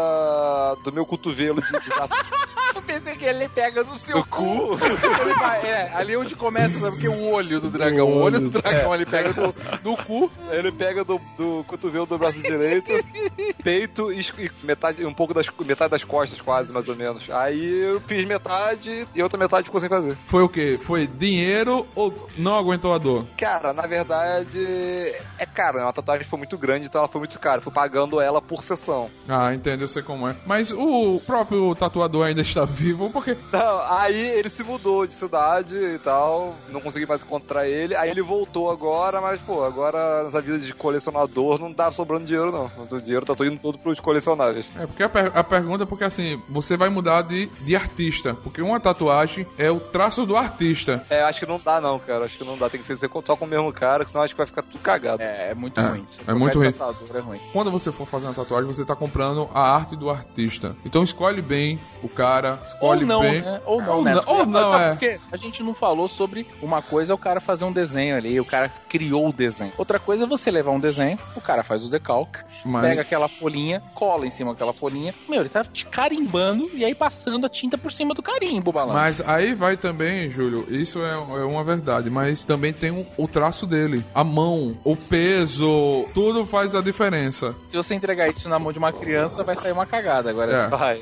[0.84, 2.14] do meu cotovelo de, de braço.
[2.74, 4.74] Eu pensei que ele pega no seu cu.
[4.76, 6.90] Vai- é, ali onde começa, sabe?
[6.90, 10.28] Porque o olho do dragão, o olho do dragão, ele pega do, do cu.
[10.50, 12.90] Ele pega do, do cotovelo do braço direito,
[13.62, 17.30] peito e, e metade, um pouco das, metade das costas, quase, mais ou menos.
[17.30, 20.16] Aí eu fiz metade e outra metade ficou sem fazer.
[20.26, 20.76] Foi o quê?
[20.84, 22.03] Foi dinheiro ou
[22.36, 23.24] não aguentou a dor?
[23.36, 25.84] Cara, na verdade, é caro, né?
[25.84, 27.60] Uma tatuagem foi muito grande, então ela foi muito cara.
[27.60, 29.10] Fui pagando ela por sessão.
[29.28, 30.34] Ah, entendo, eu sei como é.
[30.46, 35.76] Mas o próprio tatuador ainda está vivo, porque Não, aí ele se mudou de cidade
[35.76, 37.94] e tal, não consegui mais encontrar ele.
[37.96, 42.50] Aí ele voltou agora, mas, pô, agora nessa vida de colecionador não tá sobrando dinheiro,
[42.52, 42.70] não.
[42.90, 44.66] O dinheiro tá todo indo todo pros colecionáveis.
[44.78, 48.34] É, porque a, per- a pergunta é porque assim, você vai mudar de, de artista.
[48.42, 51.04] Porque uma tatuagem é o traço do artista.
[51.10, 52.24] É, acho que não dá, não, cara.
[52.24, 52.68] Acho que não dá.
[52.70, 54.78] Tem que ser só com o mesmo cara, que senão acho que vai ficar tudo
[54.80, 55.22] cagado.
[55.22, 56.06] É, é muito É, ruim.
[56.26, 56.72] é muito ruim.
[56.72, 57.40] Tatuador é ruim.
[57.52, 60.76] Quando você for fazer uma tatuagem, você tá comprando a arte do artista.
[60.84, 63.40] Então escolhe bem o cara, Ou escolhe não, bem.
[63.42, 63.60] né?
[63.64, 64.14] Ou não, Ou né?
[64.14, 64.88] não, ou não, Sabe é.
[64.90, 65.20] por quê?
[65.32, 68.44] A gente não falou sobre uma coisa é o cara fazer um desenho ali, o
[68.44, 69.72] cara criou o desenho.
[69.78, 73.28] Outra coisa é você levar um desenho, o cara faz o decalque, Mas- pega aquela
[73.28, 75.14] folhinha, cola em cima daquela folhinha.
[75.28, 78.94] Meu, ele tá te carimbando e aí passando a tinta por cima do carimbo, balão.
[78.94, 83.28] Mas aí vai também, Júlio, isso é, é uma verdade, mas também tem o, o
[83.28, 84.04] traço dele.
[84.14, 87.54] A mão, o peso, tudo faz a diferença.
[87.70, 90.30] Se você entregar isso na mão de uma criança, vai sair uma cagada.
[90.30, 90.68] Agora, É.
[90.68, 91.00] Vai.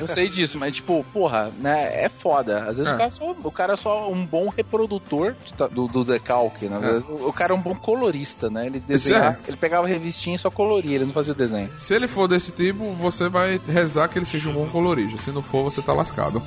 [0.00, 2.04] eu sei disso, mas tipo, porra, né?
[2.04, 2.60] É foda.
[2.64, 2.94] Às vezes É.
[2.94, 5.34] o, cara só, o cara é só um bom reprodutor
[5.70, 6.76] do, do decalque, né?
[6.78, 6.92] Às É.
[6.92, 8.66] vezes o, o cara é um bom colorista, né?
[8.66, 9.48] Ele desenhava, é.
[9.48, 11.70] ele pegava a revistinha e só coloria, ele não fazia o desenho.
[11.78, 15.18] Se ele for desse tipo, você vai rezar que ele seja um bom colorista.
[15.22, 16.42] Se não for, você tá lascado.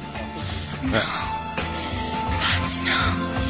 [2.83, 3.40] The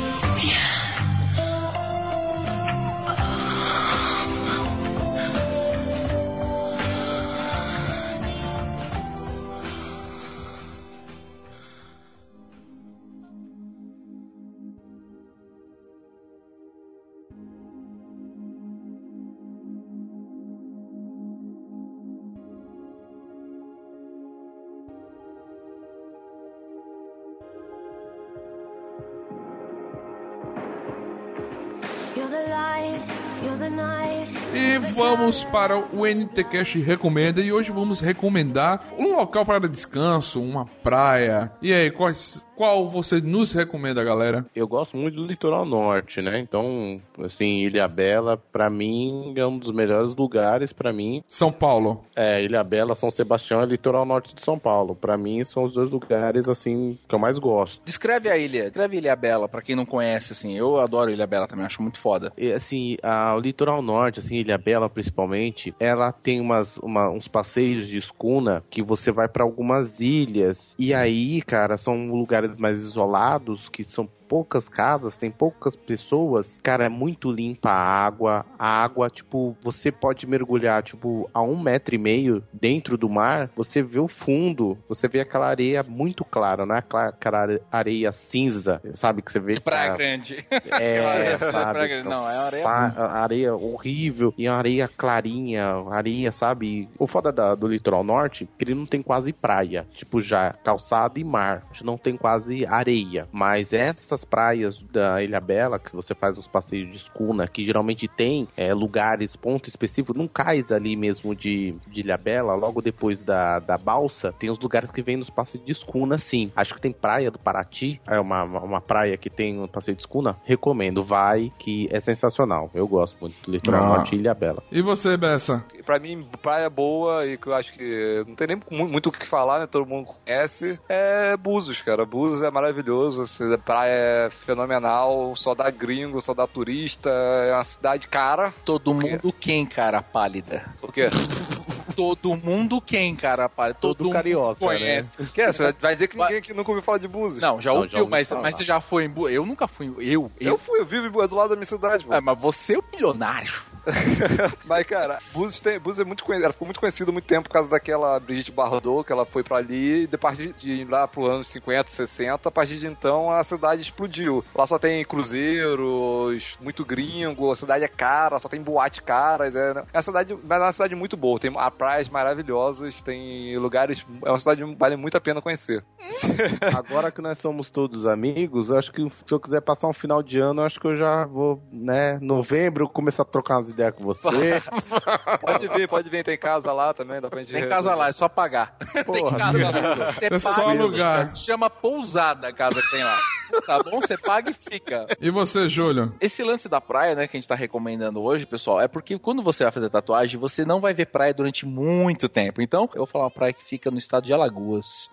[34.54, 37.42] E vamos para o NTCast Recomenda.
[37.42, 41.52] E hoje vamos recomendar um local para descanso, uma praia.
[41.62, 44.46] E aí, quais, quais qual você nos recomenda, galera?
[44.56, 46.38] Eu gosto muito do litoral norte, né?
[46.38, 51.24] Então, assim, Ilha Bela, pra mim, é um dos melhores lugares pra mim.
[51.28, 52.04] São Paulo.
[52.16, 54.94] É, Ilha Bela, São Sebastião e litoral norte de São Paulo.
[54.96, 57.82] Pra mim, são os dois lugares, assim, que eu mais gosto.
[57.84, 60.56] Descreve a ilha, descreve Ilha Bela, pra quem não conhece, assim.
[60.56, 62.32] Eu adoro Ilha Bela também, acho muito foda.
[62.38, 67.28] E, assim, a, o litoral norte, assim, Ilha Bela principalmente, ela tem umas, uma- uns
[67.28, 70.76] passeios de escuna que você vai pra algumas ilhas.
[70.78, 76.58] E aí, cara, são lugares mais isolados, que são poucas casas, tem poucas pessoas.
[76.64, 78.46] Cara, é muito limpa a água.
[78.58, 83.50] A água, tipo, você pode mergulhar, tipo, a um metro e meio dentro do mar,
[83.58, 88.82] você vê o fundo, você vê aquela areia muito clara, não é aquela, areia cinza,
[88.94, 89.22] sabe?
[89.22, 89.54] Que você vê.
[89.56, 90.46] De Praia que a- Grande.
[90.50, 91.88] é, Praia sabe?
[91.90, 92.08] Grande.
[92.08, 92.64] Não, é areia.
[92.64, 96.88] Sa- areia horrível e areia clarinha, areia, sabe?
[96.98, 101.20] O foda da- do litoral norte, que ele não tem quase praia, tipo já calçada
[101.20, 102.31] e mar, A gente não tem quase
[102.70, 103.28] areia.
[103.32, 108.08] Mas essas praias da Ilha Bela, que você faz os passeios de escuna, que geralmente
[108.08, 113.24] tem é, lugares, ponto específico, num cais ali mesmo de, de Ilha Bela, logo depois
[113.24, 116.52] da, da balsa, tem os lugares que vem nos passeios de escuna, sim.
[116.56, 120.02] Acho que tem praia do Paraty, é uma, uma, praia que tem um passeio de
[120.04, 122.70] escuna, recomendo, vai, que é sensacional.
[122.74, 123.88] Eu gosto muito do litoral Ah.
[123.98, 124.64] norte e Ilha Bela.
[124.72, 125.64] E você, Bessa?
[125.86, 129.12] Pra mim, praia boa e que eu acho que não tem nem mu- muito o
[129.12, 129.68] que falar, né?
[129.68, 130.80] Todo mundo conhece.
[130.90, 132.06] É Búzios, cara.
[132.06, 133.22] Búzios é maravilhoso.
[133.24, 135.34] Assim, a praia é fenomenal.
[135.36, 137.10] Só dá gringo, só dá turista.
[137.10, 138.54] É uma cidade cara.
[138.66, 140.66] Todo mundo quem, cara, pálida?
[140.82, 141.10] O quê?
[141.96, 143.78] Todo mundo quem, cara, pálida?
[143.80, 145.12] Todo, Todo mundo carioca, conhece.
[145.20, 145.48] O quê?
[145.52, 147.42] Você vai dizer que ninguém aqui nunca ouviu falar de Búzios?
[147.42, 148.42] Não, já Não, ouviu, já ouvi mas, falar.
[148.42, 149.28] mas você já foi em Bu...
[149.30, 149.88] Eu nunca fui.
[149.88, 150.32] em- Eu?
[150.40, 152.14] Eu fui, eu vivo em Bu- é do lado da minha cidade, pô.
[152.14, 153.52] É, mas você é o milionário.
[154.66, 156.48] Mas, cara, Búzios, tem, Búzios é muito conhecida.
[156.48, 159.58] Ela ficou muito conhecida muito tempo por causa daquela Brigitte Bardot, que ela foi pra
[159.58, 160.04] ali.
[160.04, 164.44] E de ir lá pro anos 50, 60, a partir de então a cidade explodiu.
[164.54, 169.56] Lá só tem cruzeiros, muito gringo, a cidade é cara, só tem boate caras.
[169.56, 171.40] É, é uma cidade, mas é uma cidade muito boa.
[171.40, 174.06] Tem praias maravilhosas, tem lugares.
[174.24, 175.84] É uma cidade que vale muito a pena conhecer.
[176.76, 180.40] Agora que nós somos todos amigos, acho que se eu quiser passar um final de
[180.40, 184.62] ano, acho que eu já vou, né, novembro, começar a trocar umas ideias com você.
[185.42, 188.12] Pode vir, pode vir, tem casa lá também, dá pra gente Tem casa lá, é
[188.12, 188.76] só pagar.
[188.94, 189.96] tem Porra, casa lá.
[190.12, 191.26] Você É só alugar.
[191.26, 191.36] fica.
[191.36, 193.18] Se chama pousada a casa que tem lá.
[193.66, 194.00] Tá bom?
[194.00, 195.08] Você paga e fica.
[195.20, 196.14] E você, Júlio?
[196.22, 199.44] Esse lance da praia, né, que a gente tá recomendando hoje, pessoal, é porque quando
[199.44, 202.62] você vai fazer tatuagem, você não vai ver praia durante muito tempo.
[202.62, 205.10] Então, eu vou falar uma praia que fica no estado de Alagoas.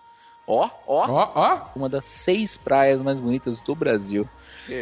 [0.47, 1.57] Ó, ó, Ó, ó.
[1.75, 4.27] uma das seis praias mais bonitas do Brasil.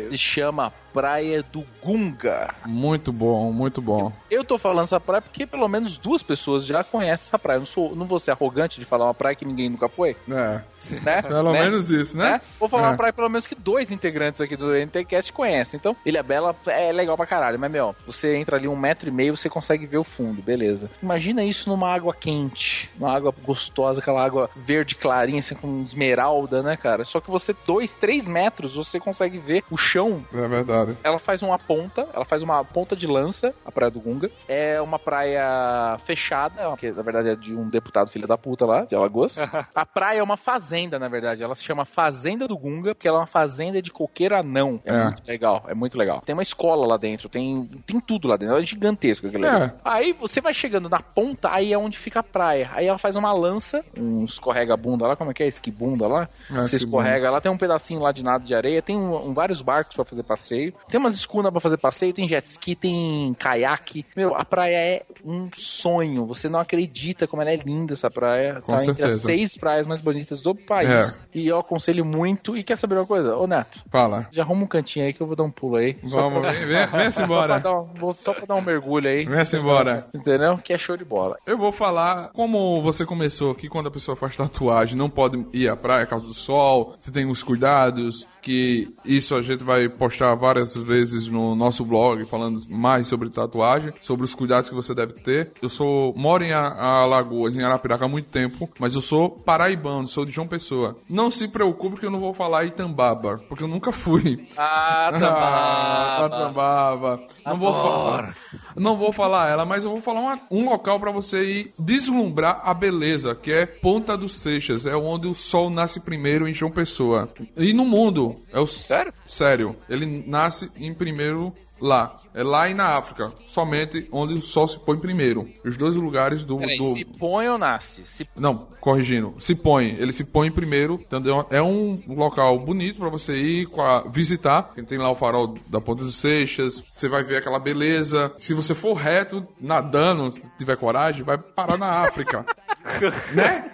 [0.09, 2.53] Se chama Praia do Gunga.
[2.65, 4.11] Muito bom, muito bom.
[4.31, 7.57] Eu tô falando essa praia porque pelo menos duas pessoas já conhecem essa praia.
[7.57, 10.15] Eu não, sou, não vou ser arrogante de falar uma praia que ninguém nunca foi,
[10.29, 10.61] É,
[11.03, 11.21] né?
[11.21, 11.59] pelo Né?
[11.61, 12.31] menos isso, né?
[12.33, 12.41] né?
[12.59, 12.89] Vou falar É.
[12.91, 15.77] uma praia pelo menos que dois integrantes aqui do NTCast conhecem.
[15.77, 17.59] Então, Ilha Bela é legal pra caralho.
[17.59, 20.89] Mas, meu, você entra ali um metro e meio, você consegue ver o fundo, beleza.
[21.03, 26.63] Imagina isso numa água quente, uma água gostosa, aquela água verde clarinha, assim, com esmeralda,
[26.63, 27.05] né, cara?
[27.05, 30.97] Só que você, dois, três metros, você consegue ver o chão É verdade.
[31.03, 34.29] ela faz uma ponta, ela faz uma ponta de lança, a Praia do Gunga.
[34.47, 38.85] É uma praia fechada, que na verdade é de um deputado filho da puta lá,
[38.85, 39.37] de Alagoas.
[39.73, 41.43] a praia é uma fazenda, na verdade.
[41.43, 44.81] Ela se chama Fazenda do Gunga, porque ela é uma fazenda de coqueiro anão.
[44.85, 45.03] É, É.
[45.05, 46.21] muito legal, é muito legal.
[46.25, 48.57] Tem uma escola lá dentro, tem, tem tudo lá dentro.
[48.57, 49.49] É gigantesco aquele É.
[49.49, 49.71] ali.
[49.83, 52.69] Aí você vai chegando na ponta, aí é onde fica a praia.
[52.73, 55.47] Aí ela faz uma lança, um escorrega-bunda lá, como é que é?
[55.47, 56.23] Esquibunda lá.
[56.49, 57.03] É, você esquibunda.
[57.03, 59.95] escorrega lá, tem um pedacinho lá de nada de areia, tem um, um- vários barcos
[59.95, 64.05] pra fazer passeio, tem umas escunas pra fazer passeio, tem jet ski, tem caiaque.
[64.15, 66.25] Meu, a praia é um sonho.
[66.27, 68.61] Você não acredita como ela é linda essa praia.
[68.61, 69.19] Com tá entre as certeza.
[69.25, 71.21] seis praias mais bonitas do país.
[71.33, 72.57] E eu aconselho muito.
[72.57, 73.35] E quer saber uma coisa?
[73.35, 74.27] Ô, Neto, Fala.
[74.31, 75.97] já arruma um cantinho aí que eu vou dar um pulo aí.
[76.03, 77.59] Só Vamos, pra- vem, vem, Só embora.
[77.59, 79.25] dar, um- só pra dar um mergulho aí.
[79.25, 80.07] Vem-se embora.
[80.13, 80.57] Entendeu?
[80.57, 81.37] Que é show de bola.
[81.45, 85.69] Eu vou falar como você começou aqui, quando a pessoa faz tatuagem, não pode ir
[85.69, 90.33] à praia por causa do sol, você tem os cuidados, que isso gente vai postar
[90.35, 95.13] várias vezes no nosso blog, falando mais sobre tatuagem, sobre os cuidados que você deve
[95.13, 95.51] ter.
[95.61, 100.25] Eu sou, moro em Alagoas, em Arapiraca há muito tempo, mas eu sou paraibano, sou
[100.25, 100.95] de João Pessoa.
[101.09, 104.47] Não se preocupe que eu não vou falar Itambaba, porque eu nunca fui.
[104.57, 106.29] Ah, Ah, tá.
[106.29, 107.19] Tambaba.
[107.45, 108.35] Não vou falar.
[108.77, 112.61] Não vou falar ela, mas eu vou falar uma- um local pra você ir deslumbrar
[112.63, 116.71] a beleza, que é Ponta dos Seixas, é onde o sol nasce primeiro em João
[116.71, 117.29] Pessoa.
[117.55, 119.13] E no mundo, é o Sério?
[119.25, 122.17] Sério, ele nasce em primeiro Lá.
[122.33, 123.31] É lá e na África.
[123.45, 125.47] Somente onde o sol se põe primeiro.
[125.63, 126.57] Os dois lugares do.
[126.57, 126.83] Peraí, do...
[126.85, 128.01] se põe ou nasce?
[128.07, 128.27] Se...
[128.35, 129.35] Não, corrigindo.
[129.39, 129.95] Se põe.
[129.97, 130.95] Ele se põe primeiro.
[130.95, 131.45] Entendeu?
[131.49, 134.71] É um local bonito pra você ir com a- visitar.
[134.87, 136.83] Tem lá o farol da Ponta dos Seixas.
[136.87, 138.31] Você vai ver aquela beleza.
[138.39, 142.45] Se você for reto, nadando, se tiver coragem, vai parar na África.
[143.33, 143.71] né?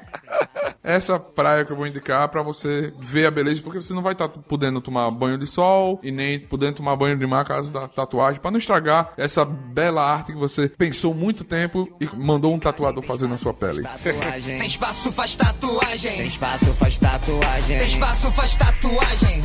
[0.84, 4.12] Essa praia que eu vou indicar pra você ver a beleza, porque você não vai
[4.14, 7.88] estar podendo tomar banho de sol e nem podendo tomar banho de mar caso da
[7.88, 12.60] tatuagem, pra não estragar essa bela arte que você pensou muito tempo e mandou um
[12.60, 13.82] tatuador fazer na sua pele.
[13.84, 14.58] Tatuagem.
[14.60, 16.18] Tem espaço, faz tatuagem.
[16.18, 17.78] Tem espaço, faz tatuagem.
[17.78, 19.44] Tem espaço, faz tatuagem.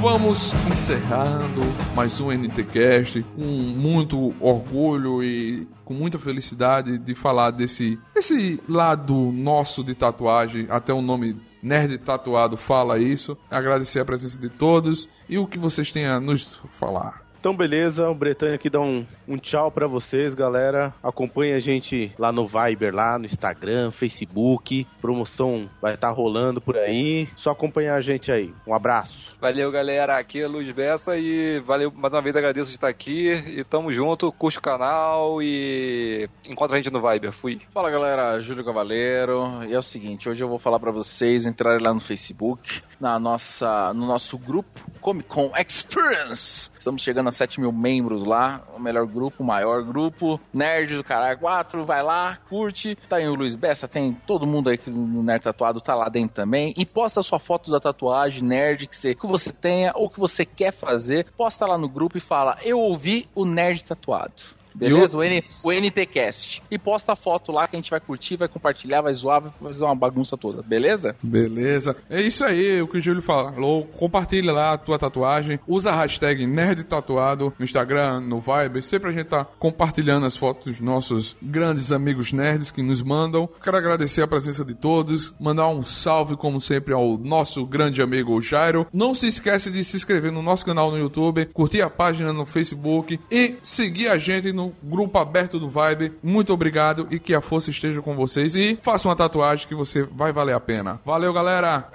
[0.00, 1.62] Vamos encerrando
[1.94, 9.14] mais um NTCast com muito orgulho e com muita felicidade de falar desse, desse lado
[9.32, 13.38] nosso de tatuagem, até o nome Nerd Tatuado fala isso.
[13.48, 17.25] Agradecer a presença de todos e o que vocês têm a nos falar.
[17.46, 20.92] Então, beleza, o Bretanha aqui dá um, um tchau pra vocês, galera.
[21.00, 24.84] Acompanhe a gente lá no Viber, lá no Instagram, Facebook.
[25.00, 27.28] Promoção vai estar rolando por aí.
[27.36, 28.52] Só acompanhar a gente aí.
[28.66, 29.36] Um abraço.
[29.40, 30.18] Valeu, galera.
[30.18, 33.34] Aqui é Luiz Bessa e valeu mais uma vez, agradeço de estar aqui.
[33.46, 37.30] E tamo junto, curte o canal e encontra a gente no Viber.
[37.30, 37.60] Fui.
[37.72, 39.62] Fala galera, Júlio Cavaleiro.
[39.68, 43.20] E é o seguinte, hoje eu vou falar pra vocês entrarem lá no Facebook, na
[43.20, 46.72] nossa, no nosso grupo Comic Con Experience.
[46.76, 50.40] Estamos chegando a 7 mil membros lá, o melhor grupo, o maior grupo.
[50.52, 52.96] Nerd do Caralho 4, vai lá, curte.
[53.08, 56.08] Tá aí o Luiz Bessa, tem todo mundo aí que no Nerd Tatuado tá lá
[56.08, 56.74] dentro também.
[56.76, 60.44] E posta sua foto da tatuagem nerd que você, que você tenha ou que você
[60.44, 61.26] quer fazer.
[61.36, 64.56] Posta lá no grupo e fala: Eu ouvi o Nerd Tatuado.
[64.76, 65.16] Beleza?
[65.16, 66.62] O, N, o NTCast.
[66.70, 69.52] E posta a foto lá que a gente vai curtir, vai compartilhar, vai zoar, vai
[69.60, 70.62] fazer uma bagunça toda.
[70.62, 71.16] Beleza?
[71.22, 71.96] Beleza.
[72.10, 73.84] É isso aí, o que o Júlio falou.
[73.84, 75.58] Compartilha lá a tua tatuagem.
[75.66, 78.82] Usa a hashtag Nerd Tatuado no Instagram, no Viber.
[78.82, 83.48] Sempre a gente tá compartilhando as fotos dos nossos grandes amigos nerds que nos mandam.
[83.62, 85.34] Quero agradecer a presença de todos.
[85.40, 88.86] Mandar um salve, como sempre, ao nosso grande amigo Jairo.
[88.92, 92.44] Não se esquece de se inscrever no nosso canal no YouTube, curtir a página no
[92.44, 96.12] Facebook e seguir a gente no grupo aberto do Vibe.
[96.22, 98.54] Muito obrigado e que a força esteja com vocês.
[98.54, 101.00] E faça uma tatuagem que você vai valer a pena.
[101.04, 101.88] Valeu, galera!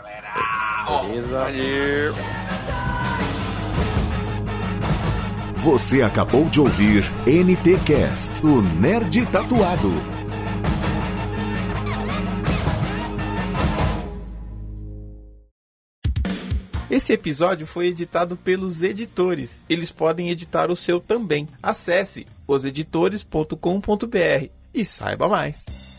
[0.88, 1.52] Beleza?
[5.56, 10.22] Você acabou de ouvir NT Cast, o Nerd Tatuado.
[16.92, 19.62] Esse episódio foi editado pelos editores.
[19.70, 21.48] Eles podem editar o seu também.
[21.64, 25.91] Acesse oseditores.com.br e saiba mais.